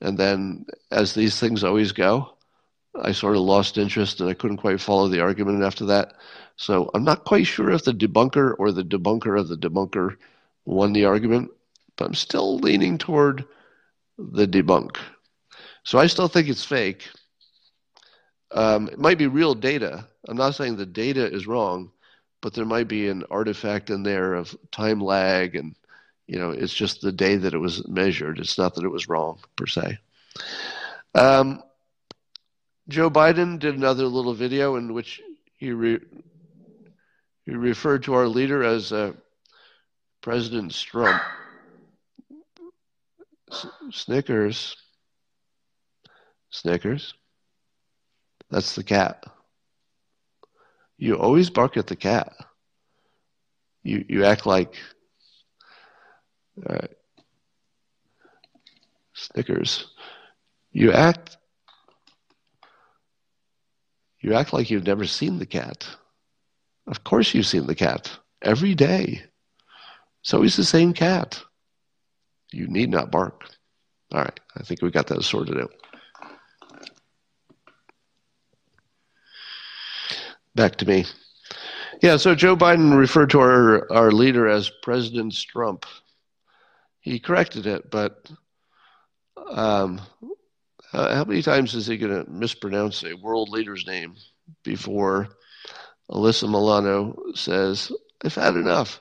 [0.00, 2.36] And then, as these things always go,
[2.94, 6.14] I sort of lost interest and I couldn't quite follow the argument after that.
[6.56, 10.16] So I'm not quite sure if the debunker or the debunker of the debunker
[10.66, 11.50] won the argument,
[11.96, 13.46] but I'm still leaning toward
[14.18, 14.96] the debunk.
[15.84, 17.08] So I still think it's fake.
[18.50, 20.06] Um, it might be real data.
[20.28, 21.90] I'm not saying the data is wrong,
[22.42, 25.74] but there might be an artifact in there of time lag, and
[26.26, 28.38] you know, it's just the day that it was measured.
[28.38, 29.98] It's not that it was wrong per se.
[31.14, 31.62] Um,
[32.88, 35.20] Joe Biden did another little video in which
[35.56, 36.04] he re-
[37.44, 39.12] he referred to our leader as uh,
[40.26, 41.22] President Trump.
[43.92, 44.76] Snickers.
[46.50, 47.14] Snickers.
[48.50, 49.22] That's the cat.
[50.98, 52.32] You always bark at the cat.
[53.84, 54.74] You you act like
[56.68, 56.88] uh,
[59.14, 59.86] Snickers.
[60.72, 61.36] You act
[64.18, 65.86] you act like you've never seen the cat.
[66.88, 68.10] Of course you've seen the cat.
[68.42, 69.22] Every day.
[70.26, 71.40] It's always the same cat.
[72.50, 73.48] You need not bark.
[74.12, 75.70] All right, I think we got that sorted out.
[80.56, 81.04] Back to me.
[82.02, 85.86] Yeah, so Joe Biden referred to our, our leader as President Trump.
[86.98, 88.28] he corrected it, but
[89.48, 90.00] um,
[90.90, 94.16] how many times is he going to mispronounce a world leader's name
[94.64, 95.28] before
[96.10, 97.92] Alyssa Milano says,
[98.24, 99.00] I've had enough?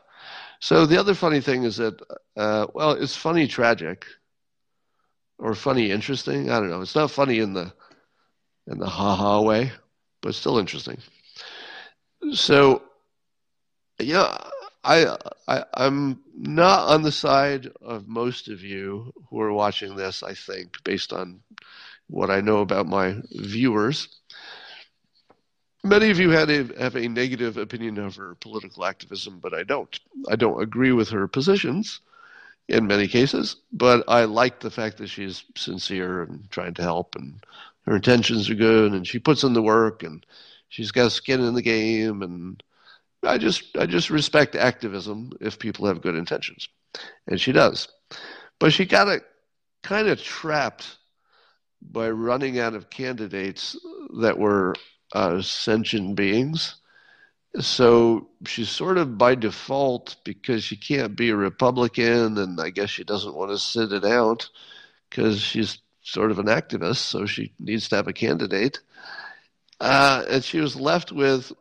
[0.65, 2.01] So the other funny thing is that,
[2.35, 4.03] uh, well, it's funny tragic
[5.37, 6.49] or funny interesting.
[6.49, 6.81] I don't know.
[6.81, 7.71] It's not funny in the
[8.65, 9.71] in the ha ha way,
[10.21, 10.97] but still interesting.
[12.33, 12.81] So,
[13.99, 14.35] yeah,
[14.83, 15.15] I,
[15.47, 20.23] I I'm not on the side of most of you who are watching this.
[20.23, 21.41] I think based on
[22.07, 24.07] what I know about my viewers.
[25.85, 29.61] Many of you had a, have a negative opinion of her political activism, but I
[29.61, 29.99] don't.
[30.27, 31.99] I don't agree with her positions
[32.67, 37.15] in many cases, but I like the fact that she's sincere and trying to help,
[37.15, 37.35] and
[37.85, 40.25] her intentions are good, and she puts in the work, and
[40.69, 42.63] she's got skin in the game, and
[43.21, 46.67] I just I just respect activism if people have good intentions,
[47.27, 47.87] and she does,
[48.57, 49.23] but she got it
[49.83, 50.97] kind of trapped
[51.79, 53.77] by running out of candidates
[54.19, 54.73] that were
[55.13, 56.75] uh, sentient beings.
[57.59, 62.89] So she's sort of by default because she can't be a Republican, and I guess
[62.89, 64.49] she doesn't want to sit it out
[65.09, 68.79] because she's sort of an activist, so she needs to have a candidate.
[69.79, 71.51] Uh, and she was left with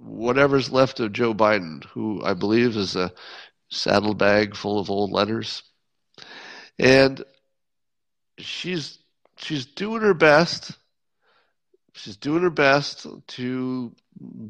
[0.00, 3.12] whatever's left of Joe Biden, who I believe is a
[3.68, 5.62] saddlebag full of old letters.
[6.78, 7.22] And
[8.38, 8.98] she's
[9.36, 10.72] she's doing her best.
[11.98, 13.92] She's doing her best to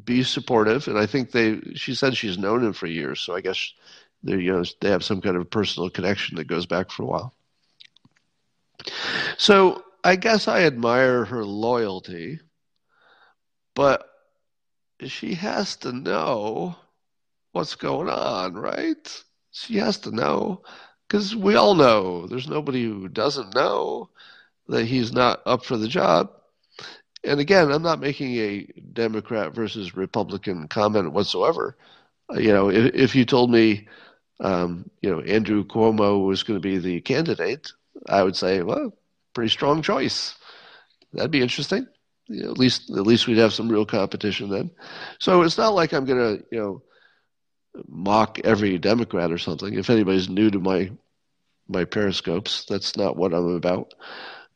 [0.03, 1.59] be supportive, and I think they.
[1.75, 3.73] She said she's known him for years, so I guess
[4.23, 7.07] they you know they have some kind of personal connection that goes back for a
[7.07, 7.33] while.
[9.37, 12.39] So I guess I admire her loyalty,
[13.75, 14.07] but
[15.05, 16.75] she has to know
[17.51, 19.23] what's going on, right?
[19.51, 20.61] She has to know
[21.07, 24.09] because we all know there's nobody who doesn't know
[24.67, 26.31] that he's not up for the job.
[27.23, 31.75] And again, I'm not making a Democrat versus Republican comment whatsoever.
[32.31, 33.87] Uh, you know, if, if you told me,
[34.39, 37.71] um, you know, Andrew Cuomo was going to be the candidate,
[38.07, 38.93] I would say, well,
[39.33, 40.35] pretty strong choice.
[41.13, 41.87] That'd be interesting.
[42.27, 44.71] You know, at least, at least we'd have some real competition then.
[45.19, 46.83] So it's not like I'm going to, you know,
[47.87, 49.73] mock every Democrat or something.
[49.73, 50.91] If anybody's new to my
[51.67, 53.93] my periscopes, that's not what I'm about.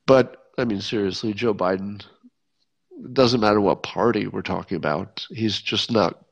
[0.07, 2.03] But I mean, seriously, Joe Biden.
[3.11, 5.25] Doesn't matter what party we're talking about.
[5.29, 6.23] He's just not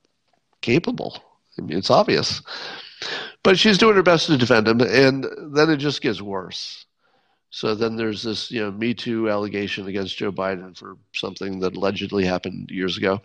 [0.62, 1.18] capable.
[1.58, 2.42] I mean, it's obvious.
[3.44, 6.86] But she's doing her best to defend him, and then it just gets worse.
[7.50, 11.76] So then there's this, you know, Me Too allegation against Joe Biden for something that
[11.76, 13.22] allegedly happened years ago.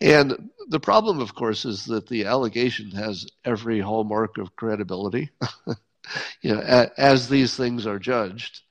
[0.00, 5.30] And the problem, of course, is that the allegation has every hallmark of credibility.
[6.40, 8.62] you know, as these things are judged,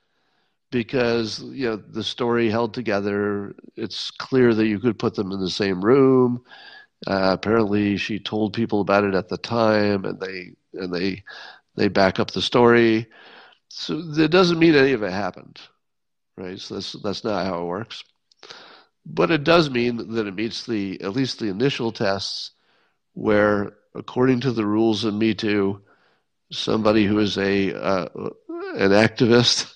[0.75, 3.55] because you know the story held together.
[3.77, 6.43] It's clear that you could put them in the same room.
[7.07, 11.23] Uh, apparently, she told people about it at the time, and they and they
[11.75, 13.07] they back up the story.
[13.69, 15.61] So that doesn't mean any of it happened,
[16.37, 16.59] right?
[16.59, 18.03] So that's that's not how it works.
[19.05, 22.51] But it does mean that it meets the at least the initial tests,
[23.13, 25.81] where according to the rules of Me Too,
[26.51, 28.09] somebody who is a uh,
[28.77, 29.74] an activist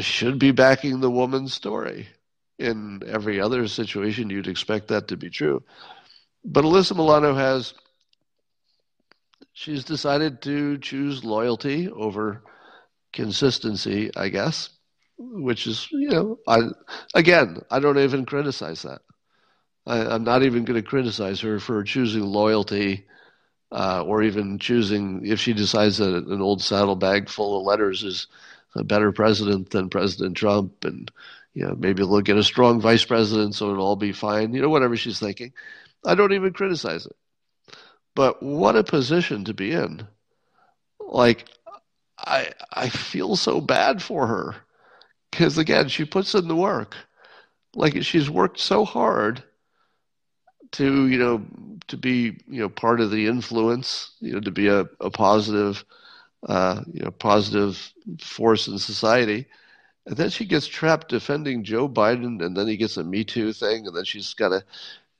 [0.00, 2.08] should be backing the woman's story.
[2.58, 5.62] In every other situation, you'd expect that to be true.
[6.44, 7.74] But Alyssa Milano has,
[9.52, 12.42] she's decided to choose loyalty over
[13.12, 14.70] consistency, I guess,
[15.18, 16.62] which is, you know, I,
[17.14, 19.02] again, I don't even criticize that.
[19.86, 23.06] I, am not even going to criticize her for choosing loyalty
[23.70, 28.26] uh, or even choosing, if she decides that an old saddlebag full of letters is
[28.74, 31.10] a better president than President Trump, and
[31.54, 34.54] you know maybe they'll get a strong vice president, so it'll all be fine.
[34.54, 35.52] You know whatever she's thinking.
[36.04, 37.16] I don't even criticize it.
[38.14, 40.06] But what a position to be in.
[41.00, 41.46] Like
[42.18, 44.56] I I feel so bad for her
[45.30, 46.96] because again she puts in the work.
[47.74, 49.42] Like she's worked so hard
[50.72, 51.42] to you know
[51.88, 55.84] to be you know part of the influence you know to be a, a positive
[56.46, 59.46] uh, you know, positive force in society.
[60.06, 63.52] And then she gets trapped defending Joe Biden, and then he gets a Me Too
[63.52, 64.64] thing, and then she's got to,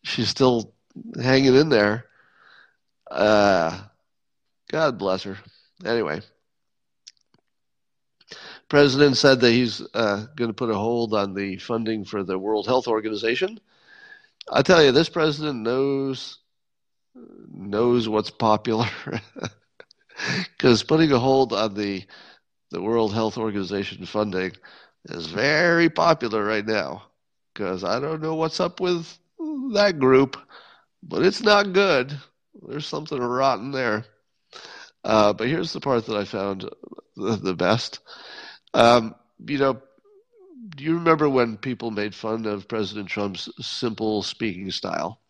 [0.02, 0.72] she's still
[1.20, 2.06] hanging in there.
[3.10, 3.80] Uh,
[4.70, 5.38] God bless her.
[5.84, 6.20] Anyway,
[8.68, 12.38] president said that he's uh, going to put a hold on the funding for the
[12.38, 13.60] World Health Organization.
[14.50, 16.38] I tell you, this president knows
[17.50, 18.88] knows what's popular.
[20.56, 22.04] because putting a hold on the
[22.70, 24.52] the World Health Organization funding
[25.06, 27.04] is very popular right now.
[27.54, 29.18] Because I don't know what's up with
[29.72, 30.36] that group,
[31.02, 32.18] but it's not good.
[32.68, 34.04] There's something rotten there.
[35.04, 36.68] Uh, but here's the part that I found
[37.16, 38.00] the, the best.
[38.74, 39.14] Um,
[39.46, 39.80] you know,
[40.76, 45.20] do you remember when people made fun of President Trump's simple speaking style?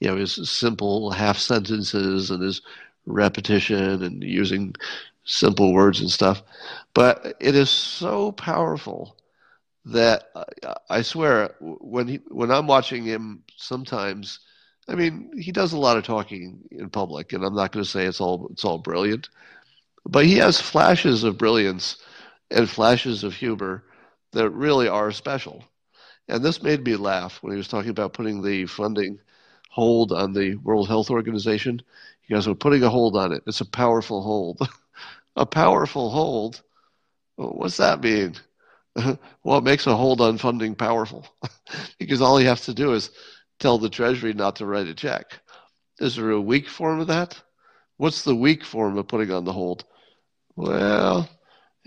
[0.00, 2.62] You know, his simple half sentences and his
[3.06, 4.74] repetition and using
[5.24, 6.42] simple words and stuff.
[6.94, 9.16] But it is so powerful
[9.86, 10.30] that
[10.90, 14.40] I swear when he when I'm watching him sometimes
[14.88, 17.90] I mean he does a lot of talking in public and I'm not going to
[17.90, 19.28] say it's all it's all brilliant
[20.06, 21.98] but he has flashes of brilliance
[22.50, 23.84] and flashes of humor
[24.32, 25.64] that really are special
[26.28, 29.18] and this made me laugh when he was talking about putting the funding
[29.74, 31.82] hold on the World Health Organization
[32.22, 34.60] he goes we're putting a hold on it it's a powerful hold
[35.36, 36.62] a powerful hold
[37.36, 38.36] what's that mean
[39.42, 41.26] well, it makes a hold on funding powerful
[41.98, 43.10] because all you have to do is
[43.58, 45.40] tell the Treasury not to write a check.
[45.98, 47.40] Is there a weak form of that?
[47.96, 49.84] What's the weak form of putting on the hold?
[50.56, 51.28] Well,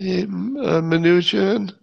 [0.00, 1.74] Mnuchin,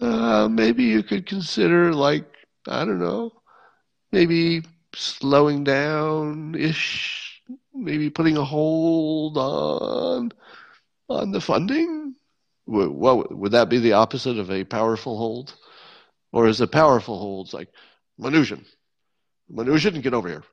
[0.00, 2.26] uh, maybe you could consider, like,
[2.66, 3.32] I don't know,
[4.12, 4.62] maybe
[4.94, 7.42] slowing down ish,
[7.74, 10.32] maybe putting a hold on
[11.08, 12.14] on the funding
[12.68, 15.54] what would that be the opposite of a powerful hold?
[16.32, 17.68] Or is a powerful hold like
[18.20, 18.64] Mnuchin?
[19.50, 20.44] Mnuchin, get over here.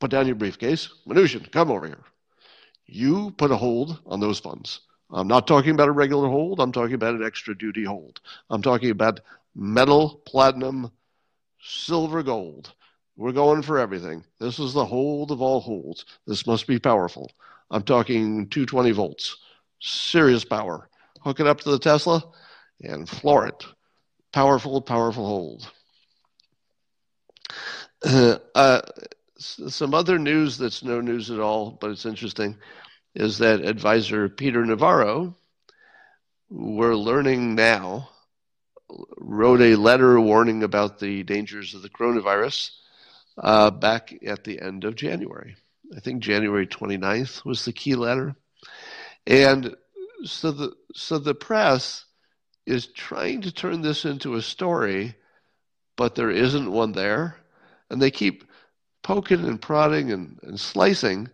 [0.00, 0.90] Put down your briefcase.
[1.06, 2.04] Mnuchin, come over here.
[2.86, 4.80] You put a hold on those funds.
[5.10, 6.60] I'm not talking about a regular hold.
[6.60, 8.20] I'm talking about an extra duty hold.
[8.50, 9.20] I'm talking about
[9.54, 10.90] metal, platinum,
[11.62, 12.74] silver, gold.
[13.16, 14.24] We're going for everything.
[14.40, 16.04] This is the hold of all holds.
[16.26, 17.30] This must be powerful.
[17.70, 19.36] I'm talking 220 volts.
[19.80, 20.88] Serious power
[21.24, 22.22] hook it up to the Tesla,
[22.82, 23.64] and floor it.
[24.32, 25.70] Powerful, powerful hold.
[28.54, 28.82] Uh,
[29.38, 32.56] some other news that's no news at all, but it's interesting,
[33.14, 35.34] is that advisor Peter Navarro,
[36.50, 38.10] we're learning now,
[39.16, 42.70] wrote a letter warning about the dangers of the coronavirus
[43.38, 45.56] uh, back at the end of January.
[45.94, 48.36] I think January 29th was the key letter.
[49.26, 49.74] And
[50.24, 52.04] so the so the press
[52.66, 55.14] is trying to turn this into a story,
[55.96, 57.36] but there isn't one there,
[57.90, 58.44] and they keep
[59.02, 61.28] poking and prodding and, and slicing,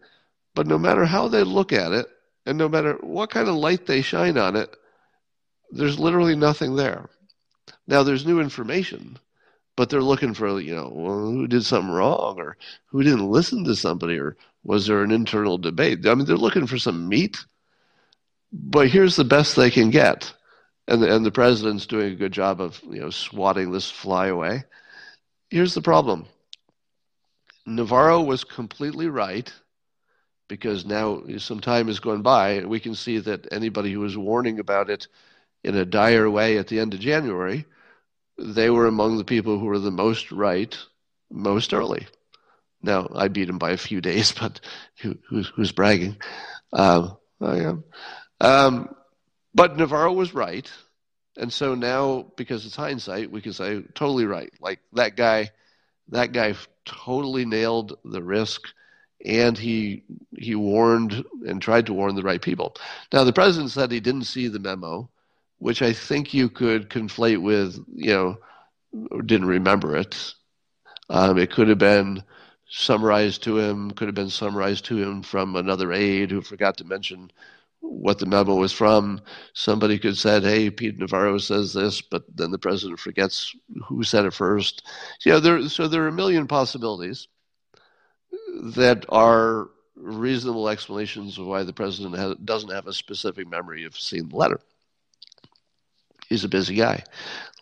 [0.54, 2.06] but no matter how they look at it,
[2.46, 4.74] and no matter what kind of light they shine on it,
[5.70, 7.08] there's literally nothing there.
[7.86, 9.18] Now there's new information,
[9.80, 13.64] but they're looking for you know well, who did something wrong or who didn't listen
[13.64, 16.06] to somebody or was there an internal debate.
[16.06, 17.38] I mean they're looking for some meat
[18.52, 20.34] but here's the best they can get.
[20.86, 24.26] And the, and the president's doing a good job of you know swatting this fly
[24.26, 24.64] away.
[25.48, 26.26] Here's the problem.
[27.64, 29.50] Navarro was completely right
[30.46, 34.18] because now some time has gone by and we can see that anybody who was
[34.18, 35.08] warning about it
[35.64, 37.64] in a dire way at the end of January,
[38.40, 40.76] they were among the people who were the most right
[41.30, 42.06] most early.
[42.82, 44.60] Now I beat him by a few days, but
[45.00, 46.16] who, who's, who's bragging?
[46.72, 47.10] Uh,
[47.40, 47.84] I am.
[48.40, 48.94] Um,
[49.54, 50.70] but Navarro was right.
[51.36, 54.52] And so now, because it's hindsight, we can say totally right.
[54.60, 55.50] Like that guy,
[56.08, 58.62] that guy totally nailed the risk,
[59.24, 60.02] and he
[60.36, 62.74] he warned and tried to warn the right people.
[63.12, 65.08] Now the president said he didn't see the memo,
[65.60, 68.38] which I think you could conflate with you know
[69.24, 70.34] didn't remember it.
[71.08, 72.24] Um, it could have been
[72.68, 76.84] summarized to him, could have been summarized to him from another aide who forgot to
[76.84, 77.30] mention
[77.80, 79.20] what the memo was from.
[79.52, 83.54] Somebody could have said, "Hey, Pete Navarro says this," but then the president forgets
[83.86, 84.86] who said it first.
[85.26, 87.28] Know, there so there are a million possibilities
[88.74, 94.28] that are reasonable explanations of why the president doesn't have a specific memory of seeing
[94.28, 94.60] the letter.
[96.30, 97.04] He's a busy guy,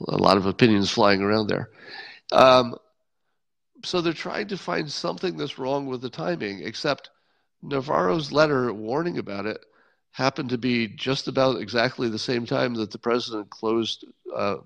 [0.07, 1.71] a lot of opinions flying around there.
[2.31, 2.77] Um,
[3.85, 7.11] so they're trying to find something that's wrong with the timing, except
[7.63, 9.65] Navarro's letter warning about it
[10.13, 14.05] happened to be just about exactly the same time that the president closed
[14.35, 14.57] uh,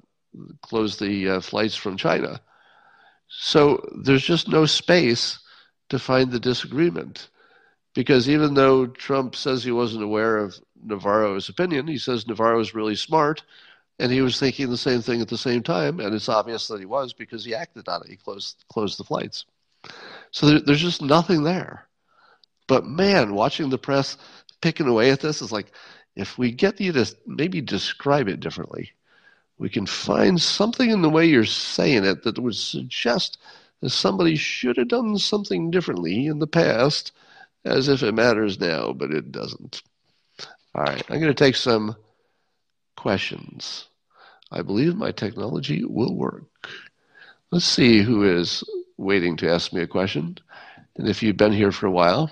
[0.62, 2.40] closed the uh, flights from China.
[3.28, 5.38] So there's just no space
[5.90, 7.28] to find the disagreement.
[7.94, 12.74] Because even though Trump says he wasn't aware of Navarro's opinion, he says Navarro is
[12.74, 13.42] really smart,
[13.98, 16.80] and he was thinking the same thing at the same time, and it's obvious that
[16.80, 18.10] he was because he acted on it.
[18.10, 19.44] He closed closed the flights.
[20.30, 21.88] So there, there's just nothing there.
[22.66, 24.16] But man, watching the press
[24.60, 25.42] picking away at this.
[25.42, 25.72] Is like
[26.16, 28.92] if we get you to maybe describe it differently,
[29.58, 33.38] we can find something in the way you're saying it that would suggest
[33.80, 37.12] that somebody should have done something differently in the past,
[37.64, 39.82] as if it matters now, but it doesn't.
[40.74, 41.96] All right, I'm going to take some
[43.02, 43.88] questions.
[44.52, 46.68] I believe my technology will work.
[47.50, 48.62] Let's see who is
[48.96, 50.38] waiting to ask me a question.
[50.96, 52.30] And if you've been here for a while,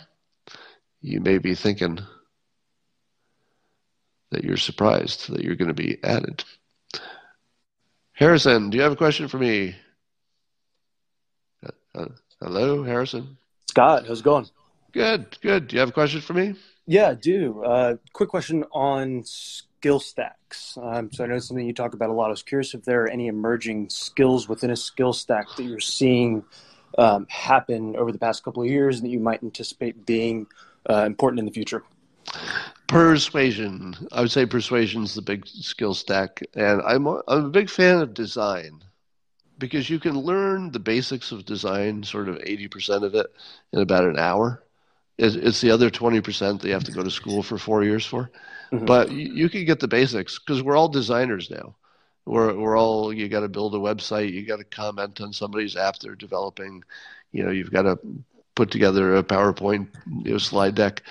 [1.02, 1.98] you may be thinking
[4.30, 6.44] that you're surprised that you're going to be added.
[8.12, 9.74] Harrison, do you have a question for me?
[11.66, 12.08] Uh, uh,
[12.40, 13.36] hello, Harrison.
[13.66, 14.46] Scott, how's it going?
[14.92, 15.66] Good, good.
[15.66, 16.54] Do you have a question for me?
[16.86, 17.64] Yeah, I do.
[17.64, 19.24] Uh, quick question on
[19.80, 20.76] skill stacks.
[20.76, 22.26] Um, so I know something you talk about a lot.
[22.26, 25.80] I was curious if there are any emerging skills within a skill stack that you're
[25.80, 26.44] seeing
[26.98, 30.46] um, happen over the past couple of years and that you might anticipate being
[30.90, 31.82] uh, important in the future.
[32.88, 33.96] Persuasion.
[34.12, 37.70] I would say persuasion is the big skill stack, and I'm a, I'm a big
[37.70, 38.82] fan of design
[39.56, 43.28] because you can learn the basics of design, sort of eighty percent of it,
[43.72, 44.62] in about an hour.
[45.16, 47.82] It's, it's the other twenty percent that you have to go to school for four
[47.82, 48.30] years for.
[48.72, 48.84] Mm-hmm.
[48.84, 51.74] But you, you can get the basics because we're all designers now.
[52.26, 55.76] We're we're all you got to build a website, you got to comment on somebody's
[55.76, 56.84] app they're developing,
[57.32, 57.98] you know, you've got to
[58.54, 59.88] put together a PowerPoint
[60.24, 61.02] you know, slide deck.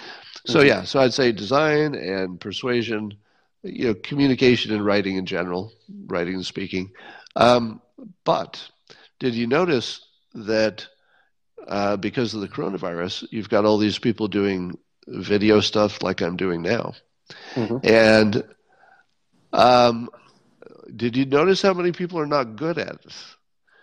[0.45, 3.15] So yeah, so I'd say design and persuasion,
[3.63, 5.73] you know, communication and writing in general,
[6.05, 6.91] writing and speaking.
[7.35, 7.81] Um,
[8.23, 8.69] but
[9.19, 10.01] did you notice
[10.33, 10.87] that
[11.67, 16.37] uh, because of the coronavirus, you've got all these people doing video stuff like I'm
[16.37, 16.93] doing now,
[17.55, 17.77] mm-hmm.
[17.83, 18.43] and
[19.53, 20.09] um,
[20.95, 23.15] did you notice how many people are not good at it?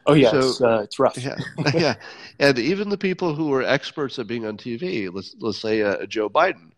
[0.07, 1.19] Oh yeah, so, it's, uh, it's rough.
[1.19, 1.37] yeah,
[1.75, 1.95] yeah,
[2.39, 6.07] and even the people who are experts at being on TV, let's let's say uh,
[6.07, 6.71] Joe Biden.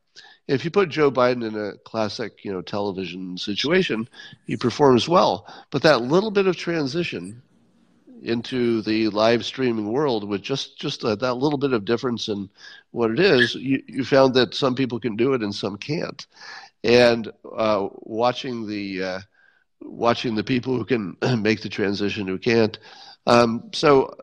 [0.46, 4.08] If you put Joe Biden in a classic, you know, television situation,
[4.46, 5.46] he performs well.
[5.70, 7.42] But that little bit of transition
[8.22, 12.48] into the live streaming world with just just uh, that little bit of difference in
[12.90, 16.26] what it is, you, you found that some people can do it and some can't.
[16.84, 19.20] And uh, watching the uh,
[19.80, 22.78] watching the people who can make the transition who can't
[23.28, 24.16] um, so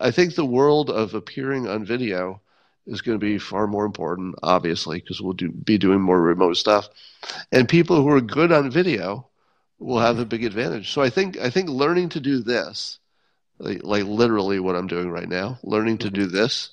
[0.00, 2.42] I think the world of appearing on video
[2.86, 6.58] is going to be far more important, obviously, because we'll do, be doing more remote
[6.58, 6.88] stuff,
[7.50, 9.28] and people who are good on video
[9.78, 10.92] will have a big advantage.
[10.92, 12.98] So I think I think learning to do this,
[13.62, 16.70] like, like literally what I'm doing right now, learning to do this,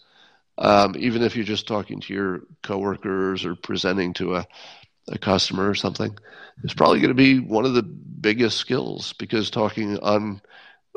[0.58, 4.48] um, even if you're just talking to your coworkers or presenting to a
[5.12, 6.16] a customer or something,
[6.64, 10.42] is probably going to be one of the biggest skills because talking on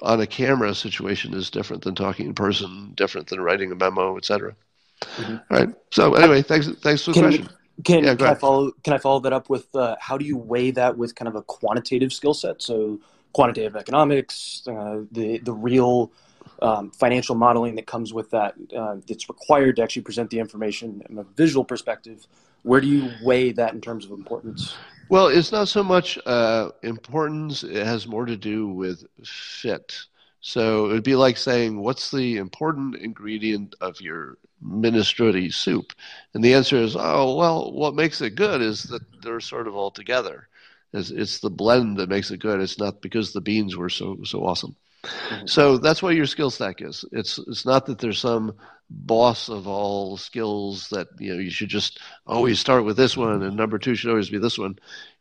[0.02, 4.16] on a camera situation is different than talking in person, different than writing a memo,
[4.16, 4.54] etc.
[5.00, 5.36] Mm-hmm.
[5.50, 5.74] All right.
[5.90, 7.48] So anyway, thanks thanks for the can, question.
[7.84, 10.36] Can, yeah, can I follow can I follow that up with uh, how do you
[10.36, 12.60] weigh that with kind of a quantitative skill set?
[12.60, 13.00] So
[13.32, 16.12] quantitative economics, uh, the the real
[16.60, 21.02] um, financial modeling that comes with that uh, that's required to actually present the information
[21.06, 22.26] from a visual perspective.
[22.62, 24.74] Where do you weigh that in terms of importance?
[25.08, 30.06] Well, it's not so much uh, importance, it has more to do with fit.
[30.40, 35.92] So it would be like saying, What's the important ingredient of your minestrone soup?
[36.34, 39.74] And the answer is, Oh, well, what makes it good is that they're sort of
[39.74, 40.48] all together.
[40.92, 42.60] It's, it's the blend that makes it good.
[42.60, 44.76] It's not because the beans were so so awesome.
[45.04, 45.46] Mm-hmm.
[45.46, 47.04] So that's what your skill stack is.
[47.12, 48.54] It's it's not that there's some
[48.90, 53.42] boss of all skills that you know you should just always start with this one
[53.42, 54.78] and number two should always be this one.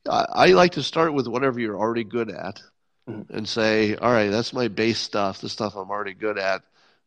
[0.09, 2.61] I, I like to start with whatever you're already good at
[3.07, 3.34] mm-hmm.
[3.36, 6.63] and say, all right, that's my base stuff, the stuff I'm already good at.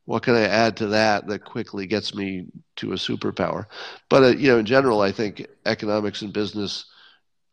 [0.07, 2.47] What can I add to that that quickly gets me
[2.77, 3.67] to a superpower?
[4.11, 6.87] But uh, you know, in general, I think economics and business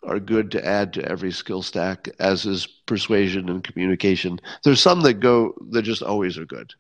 [0.04, 4.40] are good to add to every skill stack, as is persuasion and communication.
[4.64, 6.74] There's some that go that just always are good.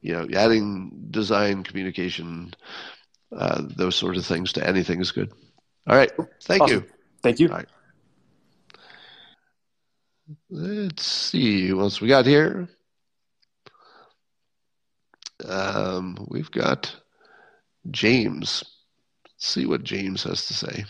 [0.00, 2.54] You know, adding design, communication,
[3.36, 5.32] uh, those sort of things to anything is good.
[5.86, 6.10] All right,
[6.42, 6.76] thank awesome.
[6.76, 6.84] you.
[7.22, 7.48] Thank you.
[7.48, 7.68] All right.
[10.50, 12.68] Let's see what else we got here.
[15.44, 16.94] Um, we've got
[17.90, 18.64] James.
[19.24, 20.84] Let's see what James has to say.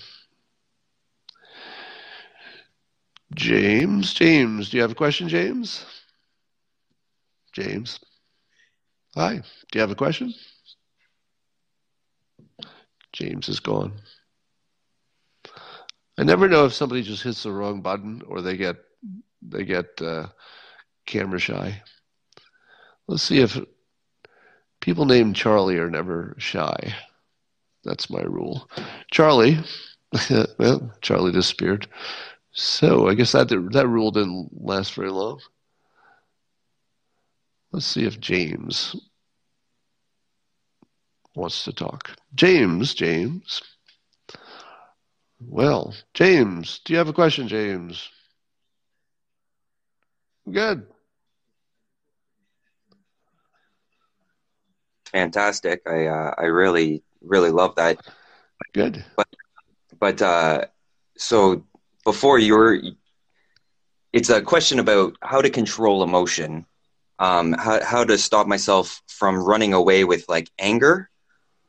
[3.34, 5.84] James, James, do you have a question, James?
[7.52, 8.00] James.
[9.14, 9.42] Hi, do
[9.74, 10.32] you have a question?
[13.12, 13.92] James is gone.
[16.18, 18.76] I never know if somebody just hits the wrong button or they get
[19.40, 20.28] they get uh,
[21.06, 21.82] camera shy.
[23.06, 23.58] Let's see if
[24.80, 26.94] people named Charlie are never shy.
[27.84, 28.68] That's my rule.
[29.10, 29.58] Charlie,
[30.58, 31.88] well, Charlie disappeared.
[32.58, 35.40] So I guess that that rule didn't last very long.
[37.70, 38.96] Let's see if James
[41.36, 42.16] wants to talk.
[42.34, 43.62] James, James.
[45.38, 48.10] Well, James, do you have a question, James?
[50.50, 50.84] Good.
[55.12, 55.82] Fantastic.
[55.86, 58.00] I uh, I really really love that.
[58.74, 59.04] Good.
[59.16, 59.28] But
[60.00, 60.64] but uh,
[61.16, 61.64] so
[62.08, 62.80] before you were,
[64.14, 66.64] it's a question about how to control emotion.
[67.18, 71.10] Um, how how to stop myself from running away with like anger.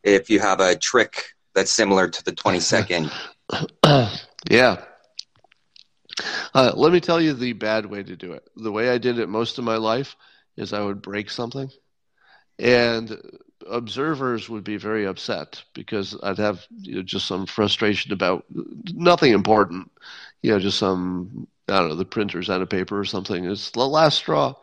[0.02, 1.14] If you have a trick
[1.54, 3.12] that's similar to the twenty second.
[4.50, 4.78] yeah.
[6.54, 8.44] Uh, let me tell you the bad way to do it.
[8.56, 10.16] The way I did it most of my life
[10.56, 11.70] is I would break something,
[12.58, 13.10] and
[13.70, 18.46] observers would be very upset because I'd have you know, just some frustration about
[18.94, 19.92] nothing important,
[20.42, 23.46] you know, just some I don't know the printer's out of paper or something.
[23.46, 24.56] It's the last straw,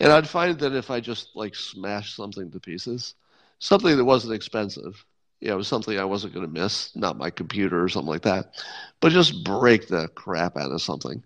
[0.00, 3.14] and I'd find that if I just like smashed something to pieces,
[3.58, 5.04] something that wasn't expensive,
[5.40, 8.54] you know, something I wasn't going to miss, not my computer or something like that,
[9.00, 11.22] but just break the crap out of something.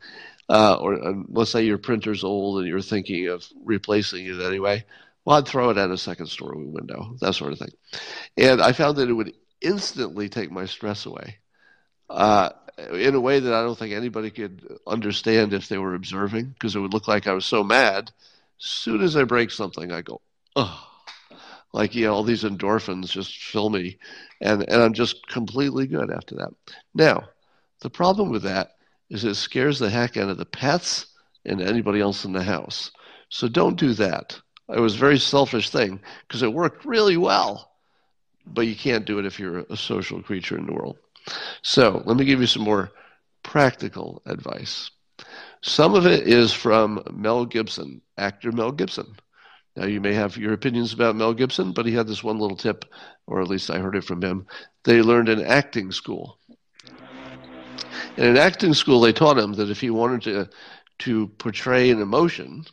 [0.48, 4.84] Uh, or let's say your printer's old and you're thinking of replacing it anyway.
[5.30, 7.70] Well, I'd throw it at a second story window, that sort of thing.
[8.36, 11.38] And I found that it would instantly take my stress away
[12.08, 12.48] uh,
[12.92, 16.74] in a way that I don't think anybody could understand if they were observing, because
[16.74, 18.10] it would look like I was so mad.
[18.60, 20.20] As soon as I break something, I go,
[20.56, 20.88] oh
[21.72, 23.96] like you know all these endorphins just fill me
[24.40, 26.50] and and i'm just completely good after that
[26.94, 27.22] now
[27.82, 28.72] the problem with that
[29.08, 31.06] is it scares the heck out of the pets
[31.44, 32.90] and anybody else in the house
[33.28, 34.36] so don't do that
[34.74, 37.70] it was a very selfish thing because it worked really well
[38.46, 40.98] but you can't do it if you're a social creature in the world.
[41.62, 42.90] So let me give you some more
[43.42, 44.90] practical advice.
[45.62, 49.16] Some of it is from mel gibson actor mel gibson.
[49.76, 52.56] Now, you may have your opinions about Mel Gibson, but he had this one little
[52.56, 52.84] tip,
[53.28, 54.44] or at least I heard it from him,
[54.82, 56.40] They learned in acting school.
[58.16, 60.50] And in acting school, they taught him that if he wanted to,
[61.04, 62.64] to portray an emotion,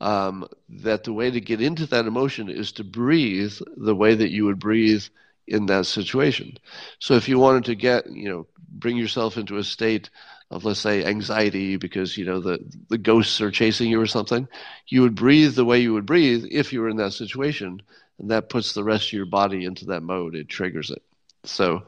[0.00, 4.30] um, that the way to get into that emotion is to breathe the way that
[4.30, 5.04] you would breathe
[5.46, 6.56] in that situation.
[6.98, 10.10] So if you wanted to get, you know, bring yourself into a state
[10.50, 14.48] of let's say anxiety because you know the the ghosts are chasing you or something,
[14.88, 17.82] you would breathe the way you would breathe if you were in that situation,
[18.18, 20.34] and that puts the rest of your body into that mode.
[20.34, 21.02] It triggers it.
[21.44, 21.82] So,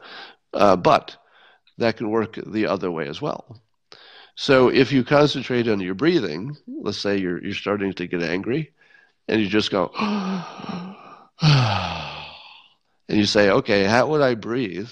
[0.53, 1.17] uh, but
[1.77, 3.59] that can work the other way as well.
[4.35, 8.71] So if you concentrate on your breathing, let's say you're you're starting to get angry,
[9.27, 9.91] and you just go,
[11.41, 14.89] and you say, okay, how would I breathe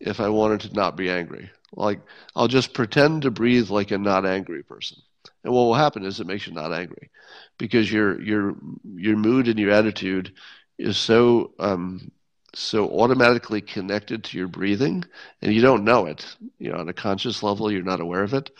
[0.00, 1.50] if I wanted to not be angry?
[1.74, 2.00] Like,
[2.34, 4.98] I'll just pretend to breathe like a not angry person.
[5.44, 7.10] And what will happen is it makes you not angry
[7.58, 8.56] because your your
[8.96, 10.32] your mood and your attitude
[10.78, 12.10] is so um,
[12.56, 15.04] so automatically connected to your breathing,
[15.42, 16.36] and you don't know it.
[16.58, 18.50] You know, on a conscious level, you're not aware of it.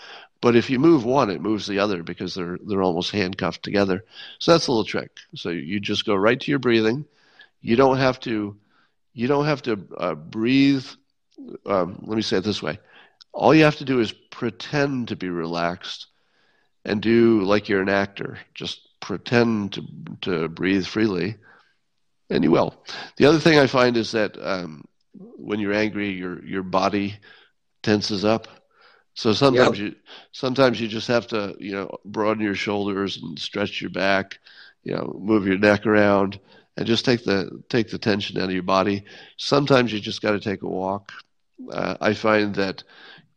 [0.42, 4.05] But if you move one, it moves the other because they're they're almost handcuffed together.
[4.38, 5.11] So that's a little trick.
[5.34, 7.07] So you just go right to your breathing.
[7.62, 8.57] You don't have to
[9.14, 10.86] you don't have to uh, breathe.
[11.64, 12.78] Um, let me say it this way:
[13.32, 16.07] all you have to do is pretend to be relaxed
[16.84, 18.38] and do like you're an actor.
[18.55, 19.82] Just pretend to,
[20.22, 21.36] to breathe freely,
[22.31, 22.74] and you will.
[23.16, 27.16] The other thing I find is that um, when you're angry, your your body
[27.83, 28.49] tenses up.
[29.14, 29.93] So sometimes yep.
[29.93, 29.97] you
[30.33, 34.39] sometimes you just have to you know broaden your shoulders and stretch your back,
[34.83, 36.39] you know, move your neck around,
[36.77, 39.05] and just take the take the tension out of your body.
[39.37, 41.12] Sometimes you just got to take a walk.
[41.70, 42.83] Uh, I find that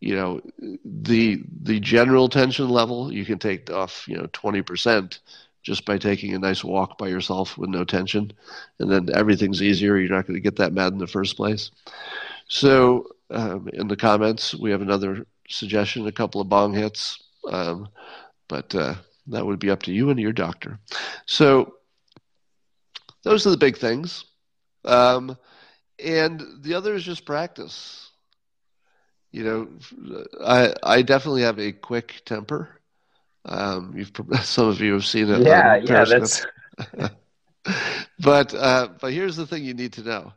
[0.02, 0.42] you know
[0.84, 5.20] the the general tension level you can take off you know 20%
[5.62, 8.32] just by taking a nice walk by yourself with no tension
[8.80, 9.98] and then everything's easier.
[9.98, 11.72] You're not going to get that mad in the first place.
[12.48, 17.90] So um, in the comments we have another suggestion a couple of bong hits um,
[18.48, 18.96] but uh,
[19.28, 20.80] that would be up to you and your doctor.
[21.26, 21.76] So
[23.24, 24.26] those are the big things.
[24.86, 25.38] Um,
[26.04, 28.10] and the other is just practice.
[29.32, 32.79] You know, I I definitely have a quick temper.
[33.46, 34.12] Um, you've
[34.44, 35.46] some of you have seen it.
[35.46, 36.46] Yeah, yeah, that's.
[38.20, 40.34] but uh, but here's the thing you need to know.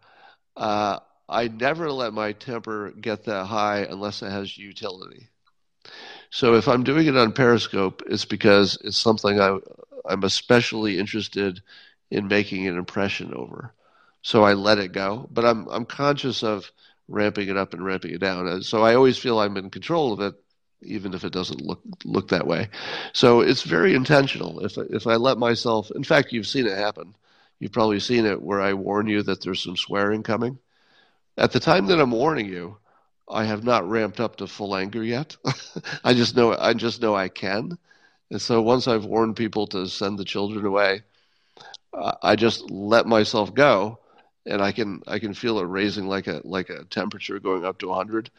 [0.57, 0.99] Uh,
[1.29, 5.29] I never let my temper get that high unless it has utility.
[6.31, 9.59] So if I'm doing it on Periscope, it's because it's something I
[10.07, 11.63] I'm especially interested
[12.11, 13.75] in making an impression over.
[14.23, 15.29] so I let it go.
[15.33, 16.73] But I'm I'm conscious of
[17.09, 18.49] ramping it up and ramping it down.
[18.49, 20.35] And so I always feel I'm in control of it,
[20.85, 22.69] even if it doesn't look look that way.
[23.13, 24.61] So it's very intentional.
[24.65, 27.15] If if I let myself, in fact, you've seen it happen.
[27.59, 30.59] You've probably seen it where I warn you that there's some swearing coming.
[31.39, 32.79] At the time that I'm warning you,
[33.29, 35.37] I have not ramped up to full anger yet.
[36.05, 37.79] I just know I just know I can.
[38.31, 41.03] And so once I've warned people to send the children away,
[42.23, 43.99] I just let myself go
[44.47, 47.79] and I can I can feel it raising like a like a temperature going up
[47.79, 48.31] to 100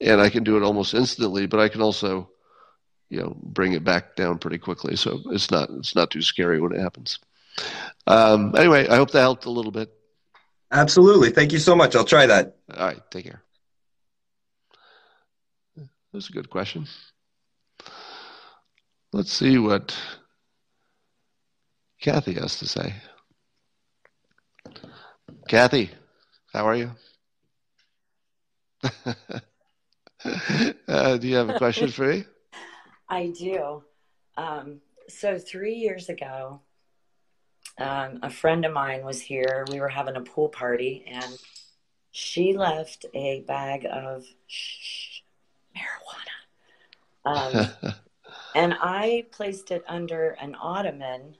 [0.00, 2.30] and I can do it almost instantly, but I can also
[3.08, 4.96] you know bring it back down pretty quickly.
[4.96, 7.18] So it's not it's not too scary when it happens.
[8.06, 9.90] Um, anyway, I hope that helped a little bit.
[10.70, 11.30] Absolutely.
[11.30, 11.94] Thank you so much.
[11.96, 12.56] I'll try that.
[12.76, 13.00] All right.
[13.10, 13.42] Take care.
[16.12, 16.86] That's a good question.
[19.12, 19.96] Let's see what
[22.00, 22.94] Kathy has to say.
[25.48, 25.90] Kathy,
[26.52, 26.90] how are you?
[30.88, 32.24] uh, do you have a question for me?
[33.08, 33.84] I do.
[34.36, 36.60] Um, so, three years ago,
[37.78, 39.64] um, a friend of mine was here.
[39.70, 41.38] We were having a pool party, and
[42.10, 45.20] she left a bag of shh,
[47.24, 47.74] marijuana.
[47.84, 47.94] Um,
[48.54, 51.36] and I placed it under an ottoman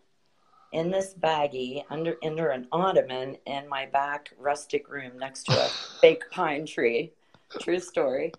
[0.73, 5.69] in this baggie under under an ottoman in my back rustic room next to a
[6.01, 7.13] fake pine tree.
[7.61, 8.33] True story.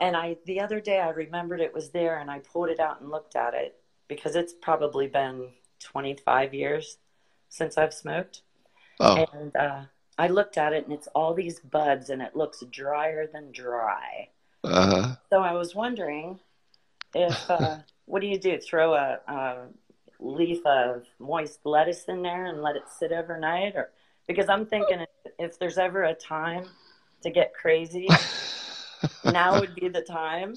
[0.00, 3.00] And I the other day I remembered it was there and I pulled it out
[3.00, 3.76] and looked at it
[4.08, 6.98] because it's probably been 25 years
[7.48, 8.42] since I've smoked.
[9.00, 9.26] Oh.
[9.32, 9.82] And uh,
[10.18, 14.28] I looked at it and it's all these buds and it looks drier than dry.
[14.64, 15.16] Uh-huh.
[15.30, 16.38] So I was wondering
[17.14, 18.58] if uh, what do you do?
[18.58, 19.66] Throw a, a
[20.22, 23.90] leaf of moist lettuce in there and let it sit overnight or
[24.26, 25.04] because i'm thinking
[25.38, 26.64] if there's ever a time
[27.22, 28.08] to get crazy
[29.24, 30.54] now would be the time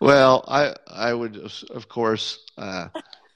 [0.00, 1.36] well i i would
[1.70, 2.88] of course uh,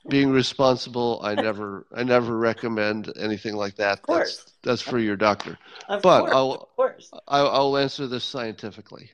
[0.08, 4.36] being responsible i never i never recommend anything like that of course.
[4.36, 5.58] that's that's for your doctor
[5.88, 6.32] of but course.
[6.34, 7.10] i'll of course.
[7.28, 9.10] I'll, I'll answer this scientifically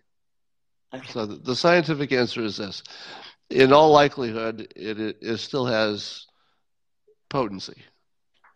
[0.95, 1.07] okay.
[1.13, 2.83] so the, the scientific answer is this
[3.51, 6.27] in all likelihood it, it, it still has
[7.29, 7.83] potency.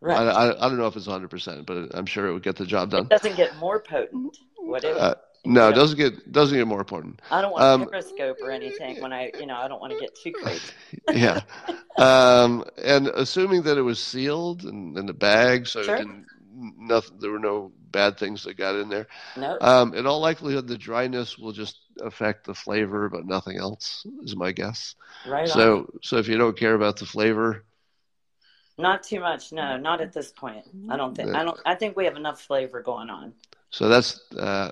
[0.01, 0.19] Right.
[0.19, 2.67] I, I, I, don't know if it's 100%, but I'm sure it would get the
[2.67, 3.03] job done.
[3.05, 4.37] It doesn't get more potent,
[4.85, 4.97] it?
[4.97, 7.21] Uh, no, it doesn't get doesn't get more important.
[7.31, 9.99] I don't want um, periscope or anything when I, you know, I don't want to
[9.99, 10.73] get too crazy.
[11.13, 11.41] yeah,
[11.99, 16.05] um, and assuming that it was sealed and in the bag, so sure.
[16.55, 19.09] nothing, there were no bad things that got in there.
[19.37, 19.59] No.
[19.61, 24.37] Um, in all likelihood, the dryness will just affect the flavor, but nothing else is
[24.37, 24.95] my guess.
[25.27, 25.49] Right.
[25.49, 25.87] So, on.
[26.03, 27.65] so if you don't care about the flavor,
[28.79, 30.65] not too much, no, not at this point.
[30.89, 31.35] I don't think.
[31.35, 31.59] I don't.
[31.67, 33.33] I think we have enough flavor going on.
[33.73, 34.71] So that's uh,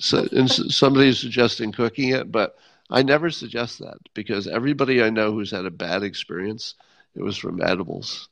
[0.00, 0.26] so.
[0.26, 2.56] somebody's suggesting cooking it, but
[2.90, 6.74] I never suggest that because everybody I know who's had a bad experience,
[7.14, 8.28] it was from edibles.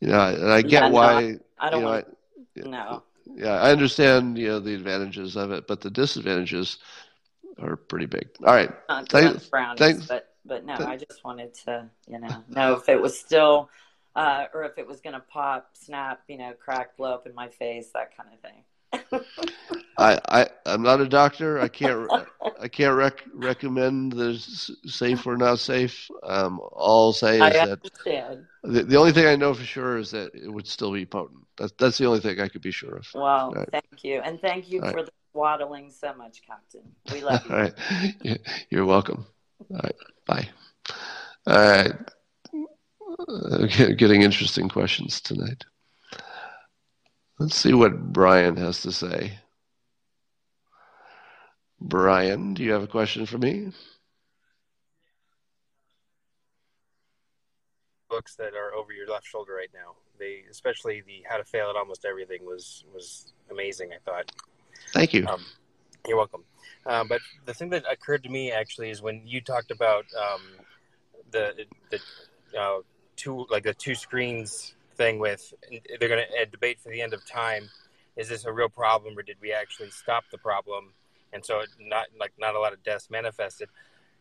[0.00, 1.20] You know, and I get yeah, why.
[1.20, 2.06] No, I don't you know, want.
[2.64, 3.02] I, no.
[3.36, 4.36] Yeah, I understand.
[4.36, 6.78] You know the advantages of it, but the disadvantages
[7.60, 8.28] are pretty big.
[8.44, 8.72] All right.
[8.88, 10.06] Not thanks, brownies, thanks.
[10.06, 13.70] but but no, I just wanted to, you know, know if it was still,
[14.16, 17.34] uh, or if it was going to pop, snap, you know, crack, blow up in
[17.34, 18.64] my face, that kind of thing.
[19.98, 21.60] I, I I'm not a doctor.
[21.60, 22.10] I can't
[22.60, 24.38] I can't rec- recommend the
[24.86, 26.10] safe or not safe.
[26.22, 27.82] Um, all I'll say is I that
[28.62, 31.40] the, the only thing I know for sure is that it would still be potent.
[31.58, 33.08] That's that's the only thing I could be sure of.
[33.14, 33.68] Well, right.
[33.70, 35.06] thank you, and thank you all for right.
[35.06, 36.82] the waddling so much, Captain.
[37.12, 37.54] We love you.
[37.54, 39.26] All right, you're welcome.
[39.70, 39.96] All right.
[40.26, 40.48] Bye.
[41.46, 41.92] All right.
[43.28, 43.66] Uh,
[43.96, 45.64] getting interesting questions tonight.
[47.40, 49.38] Let's see what Brian has to say.
[51.80, 53.72] Brian, do you have a question for me?
[58.10, 59.94] Books that are over your left shoulder right now.
[60.18, 63.92] They, especially the How to Fail at Almost Everything, was was amazing.
[63.94, 64.30] I thought.
[64.92, 65.26] Thank you.
[65.26, 65.42] Um,
[66.06, 66.44] you're welcome.
[66.84, 70.42] Um, but the thing that occurred to me actually is when you talked about um,
[71.30, 72.00] the the
[72.60, 72.80] uh,
[73.16, 75.54] two like the two screens thing with
[75.98, 77.70] they're going to debate for the end of time.
[78.16, 80.92] Is this a real problem, or did we actually stop the problem?
[81.32, 83.68] And so, not like not a lot of deaths manifested.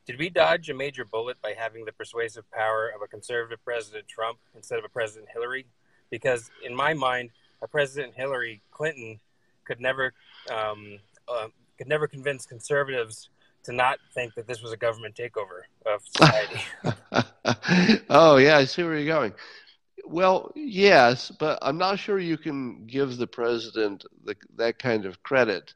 [0.06, 4.08] Did we dodge a major bullet by having the persuasive power of a conservative President
[4.08, 5.66] Trump instead of a President Hillary?
[6.10, 9.20] Because in my mind, a President Hillary Clinton
[9.66, 10.14] could never
[10.50, 13.30] um, uh, could never convince conservatives
[13.64, 16.62] to not think that this was a government takeover of society.
[18.10, 19.34] oh yeah, I see where you're going.
[20.10, 25.24] Well, yes, but I'm not sure you can give the president the, that kind of
[25.24, 25.74] credit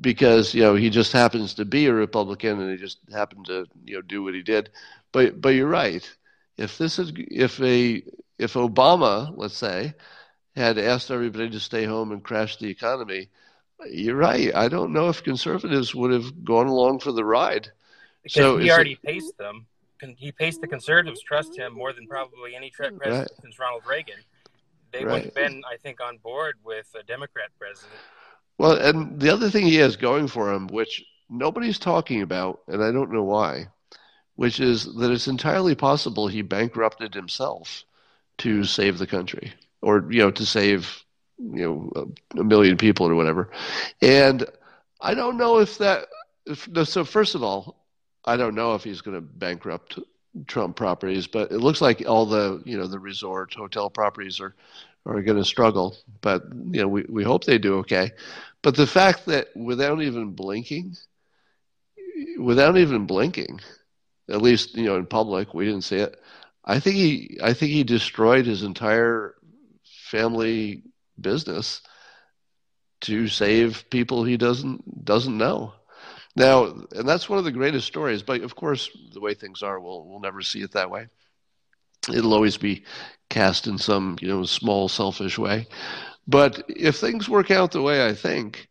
[0.00, 3.66] because you know he just happens to be a Republican and he just happened to
[3.84, 4.70] you know do what he did.
[5.12, 6.08] But but you're right.
[6.56, 8.02] If this is if a
[8.38, 9.94] if Obama, let's say,
[10.56, 13.28] had asked everybody to stay home and crash the economy,
[13.90, 14.54] you're right.
[14.54, 17.70] I don't know if conservatives would have gone along for the ride.
[18.22, 19.66] Because So he already it- paced them.
[20.16, 22.98] He paced the conservatives trust him more than probably any tre- hmm.
[22.98, 23.42] president Right.
[23.42, 24.18] since Ronald Reagan.
[24.92, 25.12] They Right.
[25.12, 27.92] would have been, I think, on board with a Democrat president.
[28.58, 32.82] Well, and the other thing he has going for him, which nobody's talking about, and
[32.82, 33.68] I don't know why,
[34.36, 37.84] which is that it's entirely possible he bankrupted himself
[38.38, 41.04] to save the country, or you know, to save
[41.38, 43.50] you know a, a million people or whatever.
[44.00, 44.46] And
[45.00, 46.06] I don't know if that.
[46.46, 47.76] If, so first of all,
[48.26, 49.98] I don't know if he's going to bankrupt
[50.46, 54.54] Trump properties, but it looks like all the you know the resort hotel properties are
[55.06, 55.96] are going to struggle.
[56.20, 58.12] But you know, we we hope they do okay.
[58.62, 60.96] But the fact that without even blinking,
[62.38, 63.60] without even blinking,
[64.30, 66.20] at least you know in public, we didn't see it.
[66.64, 69.34] I think he, I think he destroyed his entire
[69.84, 70.82] family
[71.20, 71.82] business
[73.02, 75.74] to save people he doesn't doesn't know.
[76.36, 78.22] Now, and that's one of the greatest stories.
[78.22, 81.08] But of course, the way things are, we'll we'll never see it that way.
[82.12, 82.84] It'll always be
[83.30, 85.66] cast in some you know small selfish way.
[86.28, 88.68] But if things work out the way I think,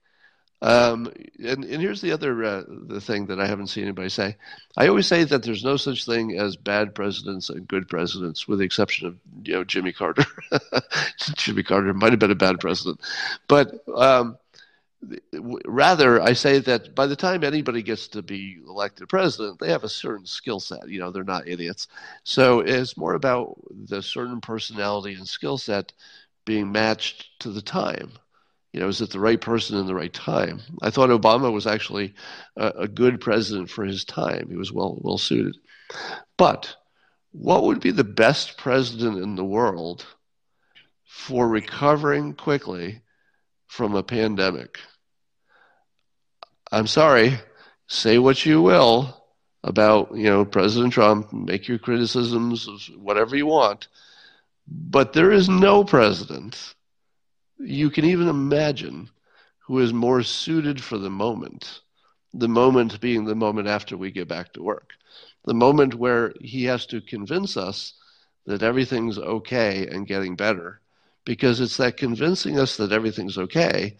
[0.61, 1.11] um,
[1.43, 4.38] and, and here's the other uh, the thing that I haven't seen anybody say.
[4.78, 8.59] I always say that there's no such thing as bad presidents and good presidents, with
[8.59, 10.26] the exception of you know Jimmy Carter.
[11.36, 13.01] Jimmy Carter might have been a bad president,
[13.47, 14.38] but um,
[15.66, 19.84] rather I say that by the time anybody gets to be elected president, they have
[19.84, 20.88] a certain skill set.
[20.89, 21.88] You know, they're not idiots.
[22.24, 25.93] So it's more about the certain personality and skill set
[26.45, 28.12] being matched to the time.
[28.74, 30.60] You know, is it the right person in the right time?
[30.82, 32.14] I thought Obama was actually
[32.58, 34.49] a, a good president for his time.
[34.49, 35.58] He was well well suited.
[36.38, 36.76] But
[37.32, 40.06] what would be the best president in the world
[41.06, 43.01] for recovering quickly
[43.68, 44.80] from a pandemic?
[46.72, 47.39] I'm sorry,
[47.88, 49.24] say what you will
[49.63, 53.88] about, you know, President Trump, make your criticisms whatever you want,
[54.68, 56.76] but there is no president
[57.57, 59.09] you can even imagine
[59.59, 61.82] who is more suited for the moment.
[62.34, 64.91] The moment being the moment after we get back to work.
[65.45, 67.93] The moment where he has to convince us
[68.45, 70.82] that everything's okay and getting better,
[71.24, 73.95] because it's that convincing us that everything's okay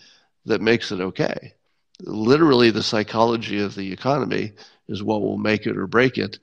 [0.45, 1.53] that makes it okay.
[2.02, 4.54] Literally, the psychology of the economy
[4.88, 6.39] is what will make it or break it.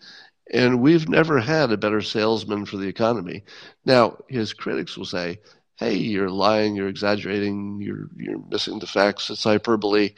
[0.53, 3.45] And we've never had a better salesman for the economy.
[3.85, 5.41] Now, his critics will say,
[5.77, 10.13] hey, you're lying, you're exaggerating, you're you're missing the facts, it's hyperbole.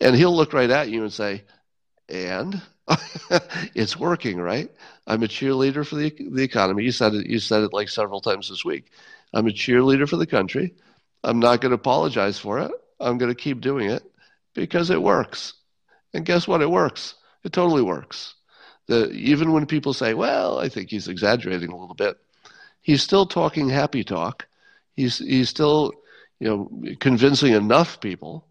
[0.00, 1.44] And he'll look right at you and say,
[2.08, 2.60] and
[3.74, 4.70] it's working, right?
[5.06, 6.84] I'm a cheerleader for the the economy.
[6.84, 8.90] You said it you said it like several times this week.
[9.34, 10.74] I'm a cheerleader for the country.
[11.24, 12.72] I'm not going to apologize for it.
[13.00, 14.02] I'm going to keep doing it
[14.54, 15.54] because it works.
[16.14, 16.62] And guess what?
[16.62, 17.14] It works.
[17.44, 18.34] It totally works.
[18.86, 22.16] The, even when people say, well, I think he's exaggerating a little bit,
[22.80, 24.46] he's still talking happy talk
[24.96, 25.92] he's he's still
[26.40, 28.46] you know convincing enough people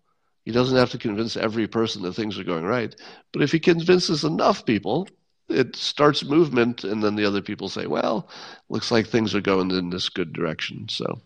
[0.46, 2.96] he doesn't have to convince every person that things are going right
[3.34, 5.08] but if he convinces enough people
[5.50, 8.30] it starts movement and then the other people say well
[8.70, 11.20] looks like things are going in this good direction so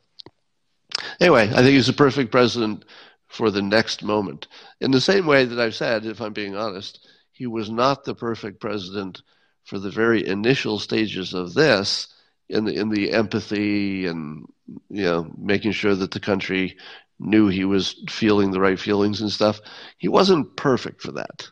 [1.20, 2.86] anyway i think he's a perfect president
[3.32, 4.48] for the next moment
[4.80, 8.16] in the same way that i've said if i'm being honest he was not the
[8.16, 9.22] perfect president
[9.64, 12.08] for the very initial stages of this
[12.50, 14.46] in the in the empathy and
[14.90, 16.78] you know making sure that the country
[17.22, 19.62] knew he was feeling the right feelings and stuff.
[19.98, 21.50] He wasn't perfect for that,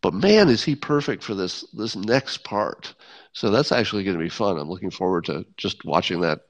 [0.00, 2.94] but man, is he perfect for this this next part.
[3.32, 4.58] So that's actually going to be fun.
[4.58, 6.40] I'm looking forward to just watching that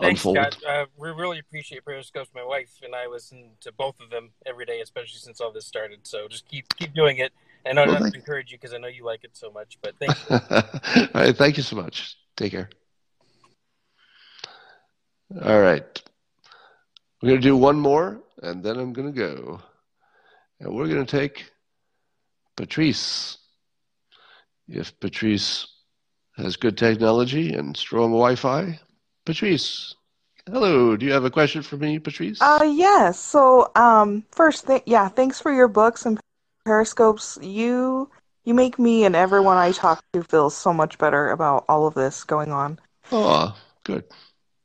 [0.00, 0.36] Thanks, unfold.
[0.36, 0.56] Scott.
[0.68, 2.28] Uh, we really appreciate Periscopes.
[2.34, 5.66] My wife and I listen to both of them every day, especially since all this
[5.66, 6.00] started.
[6.06, 7.32] So just keep keep doing it.
[7.64, 9.78] And I Well, thank- encourage you because I know you like it so much.
[9.82, 10.36] But thank you.
[11.14, 12.16] All right, thank you so much.
[12.36, 12.68] Take care.
[15.44, 16.02] All right.
[17.22, 19.60] We're going to do one more, and then I'm going to go.
[20.60, 21.50] And we're going to take
[22.56, 23.38] Patrice.
[24.68, 25.66] If Patrice
[26.36, 28.80] has good technology and strong Wi Fi,
[29.24, 29.94] Patrice.
[30.46, 30.96] Hello.
[30.96, 32.40] Do you have a question for me, Patrice?
[32.40, 33.18] Uh, yes.
[33.18, 36.18] So, um, first, th yeah, thanks for your books and
[36.64, 37.38] periscopes.
[37.42, 38.10] You
[38.44, 41.94] you make me and everyone I talk to feel so much better about all of
[41.94, 42.78] this going on.
[43.12, 44.04] oh, good.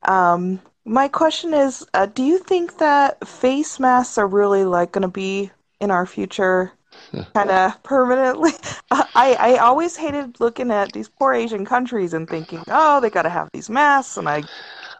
[0.02, 5.02] Um, my question is, uh, do you think that face masks are really like going
[5.02, 5.50] to be
[5.80, 6.72] in our future,
[7.34, 8.52] kind of permanently?
[8.90, 13.22] I I always hated looking at these poor Asian countries and thinking, oh, they got
[13.22, 14.44] to have these masks, and I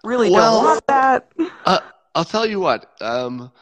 [0.04, 1.32] really Well, don't want that.
[1.64, 1.80] Uh,
[2.14, 2.90] I'll tell you what.
[3.02, 3.52] Um,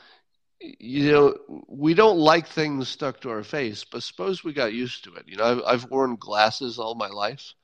[0.60, 1.36] you know,
[1.68, 5.24] we don't like things stuck to our face, but suppose we got used to it.
[5.28, 7.54] You know, I've, I've worn glasses all my life.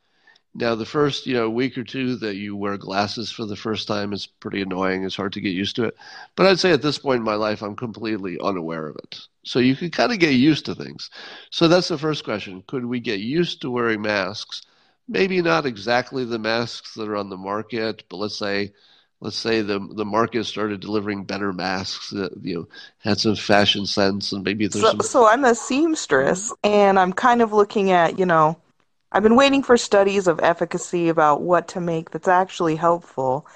[0.55, 3.89] Now, the first, you know, week or two that you wear glasses for the first
[3.89, 5.05] time is pretty annoying.
[5.05, 5.97] It's hard to get used to it.
[6.37, 9.21] But I'd say at this point in my life, I'm completely unaware of it.
[9.45, 11.11] So you can kind of get used to things.
[11.51, 12.63] So that's the first question.
[12.67, 14.63] Could we get used to wearing masks?
[15.09, 18.73] Maybe not exactly the masks that are on the market, but let's say
[19.21, 22.69] let's say the the market started delivering better masks that you know
[22.99, 27.13] had some fashion sense and maybe there's So, some so I'm a seamstress, and I'm
[27.13, 28.57] kind of looking at, you know,
[29.13, 33.47] I've been waiting for studies of efficacy about what to make that's actually helpful.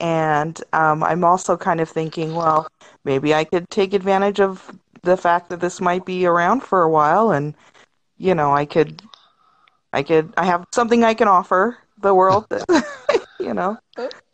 [0.00, 2.66] And um, I'm also kind of thinking, well,
[3.04, 4.70] maybe I could take advantage of
[5.02, 7.54] the fact that this might be around for a while, and
[8.16, 9.02] you know, I could,
[9.92, 13.78] I could, I have something I can offer the world that, you know.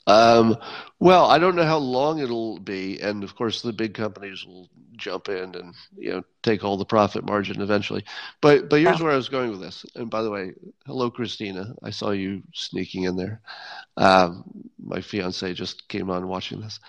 [0.06, 0.56] Um,
[1.00, 4.68] well, I don't know how long it'll be, and of course the big companies will
[4.96, 8.04] jump in and you know take all the profit margin eventually.
[8.40, 9.86] But but here's where I was going with this.
[9.94, 10.52] And by the way,
[10.86, 11.74] hello Christina.
[11.82, 13.40] I saw you sneaking in there.
[13.96, 14.44] Um,
[14.82, 16.80] my fiance just came on watching this.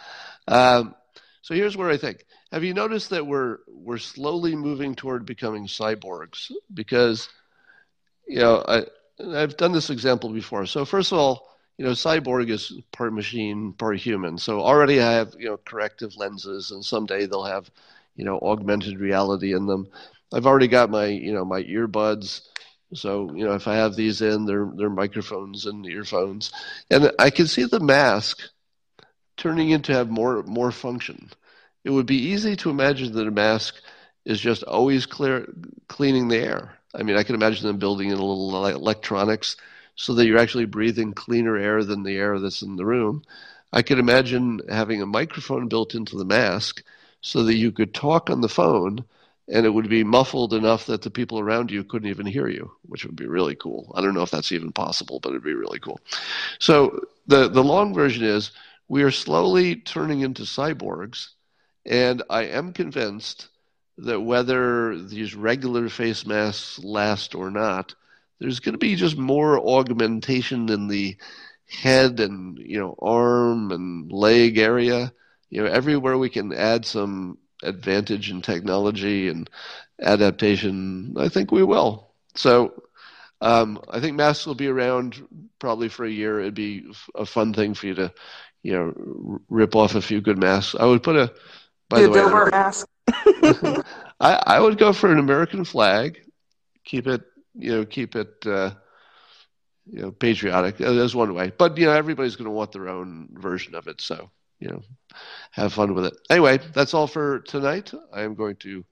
[0.48, 0.96] Um,
[1.42, 2.26] so here's where I think.
[2.52, 6.52] Have you noticed that we're we're slowly moving toward becoming cyborgs?
[6.74, 7.30] Because
[8.28, 8.84] you know, I,
[9.36, 10.66] I've done this example before.
[10.66, 14.38] So first of all, you know, cyborg is part machine, part human.
[14.38, 17.72] So already I have, you know, corrective lenses, and someday they'll have,
[18.16, 19.88] you know, augmented reality in them.
[20.34, 22.42] I've already got my, you know, my earbuds.
[22.94, 26.52] So, you know, if I have these in, they're they're microphones and earphones,
[26.90, 28.42] and I can see the mask
[29.40, 31.32] turning into have more more function.
[31.84, 33.76] It would be easy to imagine that a mask
[34.26, 35.48] is just always clear
[35.88, 36.78] cleaning the air.
[36.94, 39.56] I mean, I can imagine them building in a little electronics
[39.96, 43.24] so that you're actually breathing cleaner air than the air that's in the room.
[43.74, 46.84] I could imagine having a microphone built into the mask
[47.22, 49.06] so that you could talk on the phone
[49.52, 52.72] and it would be muffled enough that the people around you couldn't even hear you,
[52.84, 53.92] which would be really cool.
[53.96, 56.00] I don't know if that's even possible, but it'd be really cool.
[56.60, 58.52] So the the long version is
[58.90, 61.30] we are slowly turning into cyborgs,
[61.86, 63.48] and I am convinced
[64.00, 67.94] that whether these regular face masks last or not,
[68.40, 71.18] there's going to be just more augmentation in the
[71.68, 75.14] head and you know arm and leg area.
[75.50, 79.50] You know, everywhere we can add some advantage in technology and
[80.02, 82.08] adaptation, I think we will.
[82.36, 82.74] So
[83.42, 85.28] um, I think masks will be around
[85.60, 86.40] probably for a year.
[86.40, 88.14] It'd be a fun thing for you to,
[88.64, 88.94] you know,
[89.34, 90.76] r- rip off a few good masks.
[90.80, 91.32] I would put a,
[91.90, 92.88] by The the way, mask.
[94.20, 96.20] I, I would go for an American flag.
[96.86, 97.22] Keep it,
[97.56, 98.72] you know, keep it, uh,
[99.86, 100.78] you know, patriotic.
[100.78, 101.52] That's one way.
[101.58, 104.02] But you know, everybody's going to want their own version of it.
[104.02, 104.30] So
[104.60, 104.82] you know,
[105.52, 106.14] have fun with it.
[106.30, 107.92] Anyway, that's all for tonight.
[108.14, 108.84] I am going to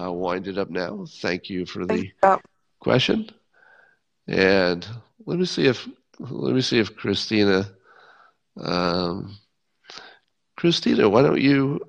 [0.00, 1.04] uh, wind it up now.
[1.08, 2.10] Thank you for the
[2.80, 3.30] question.
[4.28, 4.86] And
[5.26, 5.88] let me see if
[6.18, 7.66] let me see if Christina,
[8.56, 9.36] um,
[10.56, 11.80] Christina, why don't you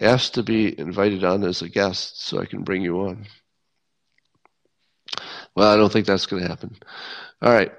[0.00, 3.26] ask to be invited on as a guest so I can bring you on?
[5.56, 6.76] Well, I don't think that's going to happen.
[7.42, 7.72] All right.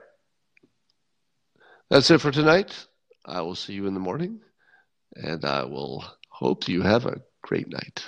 [1.89, 2.85] That's it for tonight.
[3.25, 4.41] I will see you in the morning,
[5.15, 8.03] and I will hope you have a great night.